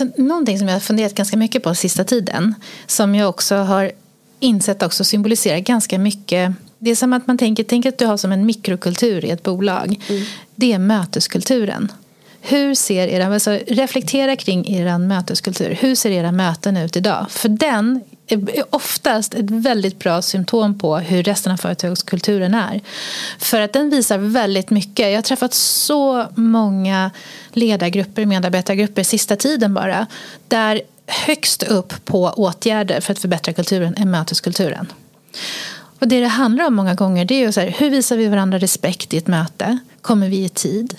Alltså, 0.00 0.22
någonting 0.22 0.58
som 0.58 0.68
jag 0.68 0.74
har 0.74 0.80
funderat 0.80 1.14
ganska 1.14 1.36
mycket 1.36 1.62
på 1.62 1.74
sista 1.74 2.04
tiden 2.04 2.54
som 2.86 3.14
jag 3.14 3.28
också 3.28 3.54
har 3.54 3.92
insett 4.40 4.82
också 4.82 5.04
symboliserar 5.04 5.58
ganska 5.58 5.98
mycket 5.98 6.52
det 6.78 6.90
är 6.90 6.94
som 6.94 7.12
att 7.12 7.26
man 7.26 7.38
tänker, 7.38 7.64
tänk 7.64 7.86
att 7.86 7.98
du 7.98 8.06
har 8.06 8.16
som 8.16 8.32
en 8.32 8.46
mikrokultur 8.46 9.24
i 9.24 9.30
ett 9.30 9.42
bolag. 9.42 10.00
Mm. 10.08 10.22
Det 10.54 10.72
är 10.72 10.78
möteskulturen. 10.78 11.92
Hur 12.40 12.74
ser 12.74 13.08
era, 13.08 13.34
alltså 13.34 13.58
reflektera 13.66 14.36
kring 14.36 14.68
er 14.68 14.98
möteskultur. 14.98 15.78
Hur 15.80 15.94
ser 15.94 16.10
era 16.10 16.32
möten 16.32 16.76
ut 16.76 16.96
idag? 16.96 17.26
För 17.30 17.48
den 17.48 18.00
är 18.28 18.64
oftast 18.70 19.34
ett 19.34 19.50
väldigt 19.50 19.98
bra 19.98 20.22
symptom 20.22 20.78
på 20.78 20.96
hur 20.96 21.22
resten 21.22 21.52
av 21.52 21.56
företagskulturen 21.56 22.54
är. 22.54 22.80
För 23.38 23.60
att 23.60 23.72
den 23.72 23.90
visar 23.90 24.18
väldigt 24.18 24.70
mycket. 24.70 25.08
Jag 25.08 25.14
har 25.14 25.22
träffat 25.22 25.54
så 25.54 26.26
många 26.34 27.10
ledargrupper, 27.52 28.26
medarbetargrupper 28.26 29.02
sista 29.02 29.36
tiden 29.36 29.74
bara. 29.74 30.06
Där 30.48 30.80
högst 31.06 31.62
upp 31.62 32.04
på 32.04 32.32
åtgärder 32.36 33.00
för 33.00 33.12
att 33.12 33.18
förbättra 33.18 33.52
kulturen 33.52 33.94
är 33.96 34.04
möteskulturen. 34.04 34.92
Och 35.98 36.08
det 36.08 36.20
det 36.20 36.26
handlar 36.26 36.66
om 36.66 36.74
många 36.74 36.94
gånger 36.94 37.24
det 37.24 37.34
är 37.34 37.46
ju 37.46 37.52
så 37.52 37.60
här, 37.60 37.74
hur 37.78 37.90
visar 37.90 38.16
vi 38.16 38.28
varandra 38.28 38.58
respekt 38.58 39.14
i 39.14 39.16
ett 39.16 39.26
möte? 39.26 39.78
Kommer 40.02 40.28
vi 40.28 40.44
i 40.44 40.48
tid? 40.48 40.96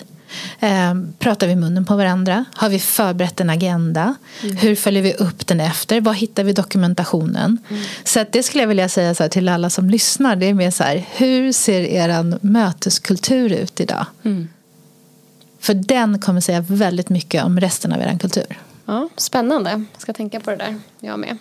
Eh, 0.60 0.94
pratar 1.18 1.46
vi 1.46 1.56
munnen 1.56 1.84
på 1.84 1.96
varandra? 1.96 2.44
Har 2.54 2.68
vi 2.68 2.78
förberett 2.78 3.40
en 3.40 3.50
agenda? 3.50 4.14
Mm. 4.42 4.56
Hur 4.56 4.74
följer 4.74 5.02
vi 5.02 5.14
upp 5.14 5.46
den 5.46 5.60
efter? 5.60 6.00
Var 6.00 6.12
hittar 6.12 6.44
vi 6.44 6.52
dokumentationen? 6.52 7.58
Mm. 7.70 7.82
Så 8.04 8.24
det 8.32 8.42
skulle 8.42 8.62
jag 8.62 8.68
vilja 8.68 8.88
säga 8.88 9.14
så 9.14 9.28
till 9.28 9.48
alla 9.48 9.70
som 9.70 9.90
lyssnar. 9.90 10.36
Det 10.36 10.46
är 10.46 10.54
mer 10.54 10.70
så 10.70 10.84
här, 10.84 11.04
hur 11.16 11.52
ser 11.52 11.80
er 11.80 12.38
möteskultur 12.40 13.52
ut 13.52 13.80
idag? 13.80 14.06
Mm. 14.24 14.48
För 15.60 15.74
den 15.74 16.18
kommer 16.18 16.40
säga 16.40 16.60
väldigt 16.60 17.08
mycket 17.08 17.44
om 17.44 17.60
resten 17.60 17.92
av 17.92 18.00
er 18.00 18.18
kultur. 18.18 18.58
Ja, 18.88 19.08
spännande. 19.16 19.70
Jag 19.70 20.02
ska 20.02 20.12
tänka 20.12 20.40
på 20.40 20.50
det 20.50 20.56
där. 20.56 20.76
Jag 21.00 21.18
med. 21.18 21.38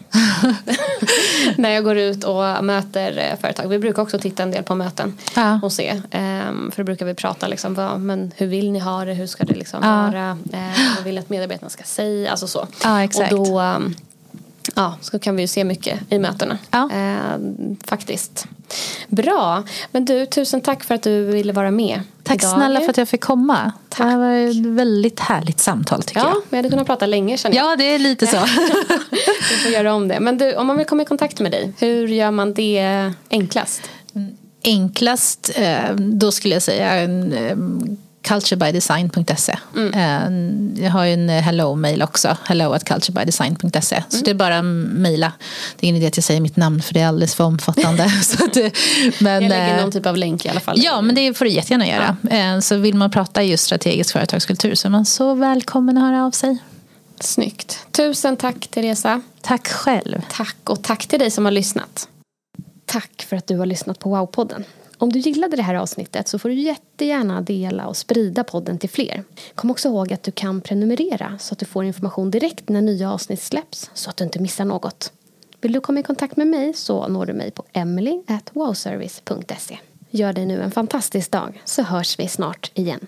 När 1.57 1.69
jag 1.69 1.83
går 1.83 1.97
ut 1.97 2.23
och 2.23 2.65
möter 2.65 3.17
eh, 3.17 3.39
företag. 3.39 3.67
Vi 3.67 3.79
brukar 3.79 4.01
också 4.01 4.19
titta 4.19 4.43
en 4.43 4.51
del 4.51 4.63
på 4.63 4.75
möten 4.75 5.17
ja. 5.35 5.59
och 5.63 5.71
se. 5.71 5.91
Um, 5.91 6.71
för 6.71 6.77
då 6.77 6.83
brukar 6.83 7.05
vi 7.05 7.13
prata 7.13 7.47
liksom, 7.47 7.73
vad, 7.73 7.99
men 7.99 8.31
hur 8.35 8.47
vill 8.47 8.71
ni 8.71 8.79
ha 8.79 9.05
det? 9.05 9.13
Hur 9.13 9.27
ska 9.27 9.43
det 9.43 9.53
liksom 9.53 9.83
ja. 9.83 9.89
vara? 9.89 10.31
Uh, 10.31 10.95
vad 10.95 11.03
vill 11.03 11.17
att 11.17 11.29
medarbetarna 11.29 11.69
ska 11.69 11.83
säga? 11.83 12.31
Alltså 12.31 12.47
så. 12.47 12.67
Ja, 12.83 13.03
exakt. 13.03 13.33
Och 13.33 13.47
då, 13.47 13.61
um, 13.61 13.95
ja, 14.75 14.97
så 15.01 15.19
kan 15.19 15.35
vi 15.35 15.41
ju 15.41 15.47
se 15.47 15.63
mycket 15.63 15.99
i 16.09 16.19
mötena. 16.19 16.57
Ja. 16.71 16.89
Eh, 16.93 17.37
faktiskt. 17.83 18.47
Bra. 19.07 19.63
Men 19.91 20.05
du, 20.05 20.25
tusen 20.25 20.61
tack 20.61 20.83
för 20.83 20.95
att 20.95 21.03
du 21.03 21.25
ville 21.25 21.53
vara 21.53 21.71
med. 21.71 22.01
Tack 22.23 22.35
idag. 22.35 22.51
snälla 22.51 22.81
för 22.81 22.89
att 22.89 22.97
jag 22.97 23.09
fick 23.09 23.21
komma. 23.21 23.71
Tack. 23.89 23.99
Det 23.99 24.11
här 24.11 24.17
var 24.17 24.31
ett 24.31 24.65
väldigt 24.65 25.19
härligt 25.19 25.59
samtal 25.59 26.03
tycker 26.03 26.19
ja, 26.19 26.29
jag. 26.33 26.41
vi 26.49 26.55
hade 26.55 26.69
kunnat 26.69 26.87
prata 26.87 27.05
länge 27.05 27.37
känner 27.37 27.55
jag. 27.55 27.71
Ja, 27.71 27.75
det 27.75 27.83
är 27.83 27.99
lite 27.99 28.27
så. 28.27 28.37
vi 29.49 29.57
får 29.63 29.71
göra 29.71 29.93
om 29.93 30.07
det. 30.07 30.19
Men 30.19 30.37
du, 30.37 30.55
om 30.55 30.67
man 30.67 30.77
vill 30.77 30.85
komma 30.85 31.01
i 31.01 31.05
kontakt 31.05 31.39
med 31.39 31.51
dig, 31.51 31.73
hur 31.79 32.07
gör 32.07 32.31
man 32.31 32.53
det 32.53 33.11
enklast? 33.29 33.81
Enklast, 34.63 35.51
eh, 35.55 35.95
då 35.95 36.31
skulle 36.31 36.53
jag 36.53 36.63
säga 36.63 37.07
culturebydesign.se. 38.27 39.57
Mm. 39.75 39.93
Eh, 39.93 40.83
jag 40.83 40.91
har 40.91 41.05
ju 41.05 41.13
en 41.13 41.29
hello-mail 41.29 42.01
också, 42.01 42.37
hello 42.43 42.73
at 42.73 42.83
culturebydesign.se. 42.83 43.95
Mm. 43.95 44.09
Så 44.09 44.17
det 44.17 44.31
är 44.31 44.35
bara 44.35 44.57
att 44.57 44.65
mejla. 44.65 45.33
Det 45.79 45.85
är 45.85 45.89
ingen 45.89 46.01
idé 46.01 46.07
att 46.07 46.17
jag 46.17 46.23
säger 46.23 46.41
mitt 46.41 46.57
namn 46.57 46.81
för 46.81 46.93
det 46.93 46.99
är 46.99 47.07
alldeles 47.07 47.35
för 47.35 47.43
omfattande. 47.43 48.09
så 48.23 48.45
att, 48.45 48.55
men, 49.19 49.33
jag 49.33 49.49
lägger 49.49 49.75
eh, 49.75 49.81
någon 49.81 49.91
typ 49.91 50.05
av 50.05 50.17
länk 50.17 50.45
i 50.45 50.49
alla 50.49 50.59
fall. 50.59 50.77
Ja, 50.79 51.01
men 51.01 51.15
det 51.15 51.33
får 51.33 51.45
du 51.45 51.51
jättegärna 51.51 51.87
göra. 51.87 52.17
Ja. 52.21 52.29
Eh, 52.29 52.59
så 52.59 52.77
vill 52.77 52.95
man 52.95 53.11
prata 53.11 53.43
just 53.43 53.63
strategisk 53.63 54.13
företagskultur 54.13 54.75
så 54.75 54.87
är 54.87 54.89
man 54.89 55.05
så 55.05 55.33
välkommen 55.33 55.97
att 55.97 56.03
höra 56.03 56.25
av 56.25 56.31
sig. 56.31 56.57
Snyggt. 57.19 57.79
Tusen 57.91 58.37
tack 58.37 58.67
Teresa. 58.67 59.21
Tack 59.41 59.67
själv. 59.67 60.21
Tack 60.31 60.57
och 60.63 60.83
tack 60.83 61.07
till 61.07 61.19
dig 61.19 61.31
som 61.31 61.45
har 61.45 61.51
lyssnat. 61.51 62.07
Tack 62.85 63.25
för 63.29 63.35
att 63.35 63.47
du 63.47 63.57
har 63.57 63.65
lyssnat 63.65 63.99
på 63.99 64.15
Wow-podden. 64.15 64.63
Om 64.99 65.11
du 65.11 65.19
gillade 65.19 65.55
det 65.55 65.63
här 65.63 65.75
avsnittet 65.75 66.27
så 66.27 66.39
får 66.39 66.49
du 66.49 66.55
jättegärna 66.55 67.41
dela 67.41 67.87
och 67.87 67.97
sprida 67.97 68.43
podden 68.43 68.77
till 68.77 68.89
fler. 68.89 69.23
Kom 69.55 69.71
också 69.71 69.87
ihåg 69.87 70.13
att 70.13 70.23
du 70.23 70.31
kan 70.31 70.61
prenumerera 70.61 71.37
så 71.39 71.53
att 71.53 71.59
du 71.59 71.65
får 71.65 71.85
information 71.85 72.31
direkt 72.31 72.69
när 72.69 72.81
nya 72.81 73.11
avsnitt 73.11 73.41
släpps 73.41 73.91
så 73.93 74.09
att 74.09 74.17
du 74.17 74.23
inte 74.23 74.39
missar 74.39 74.65
något. 74.65 75.11
Vill 75.61 75.71
du 75.71 75.81
komma 75.81 75.99
i 75.99 76.03
kontakt 76.03 76.37
med 76.37 76.47
mig 76.47 76.73
så 76.73 77.07
når 77.07 77.25
du 77.25 77.33
mig 77.33 77.51
på 77.51 77.63
emily.wowservice.se. 77.73 79.77
Gör 80.09 80.33
dig 80.33 80.45
nu 80.45 80.61
en 80.61 80.71
fantastisk 80.71 81.31
dag 81.31 81.61
så 81.65 81.81
hörs 81.81 82.19
vi 82.19 82.27
snart 82.27 82.71
igen. 82.73 83.07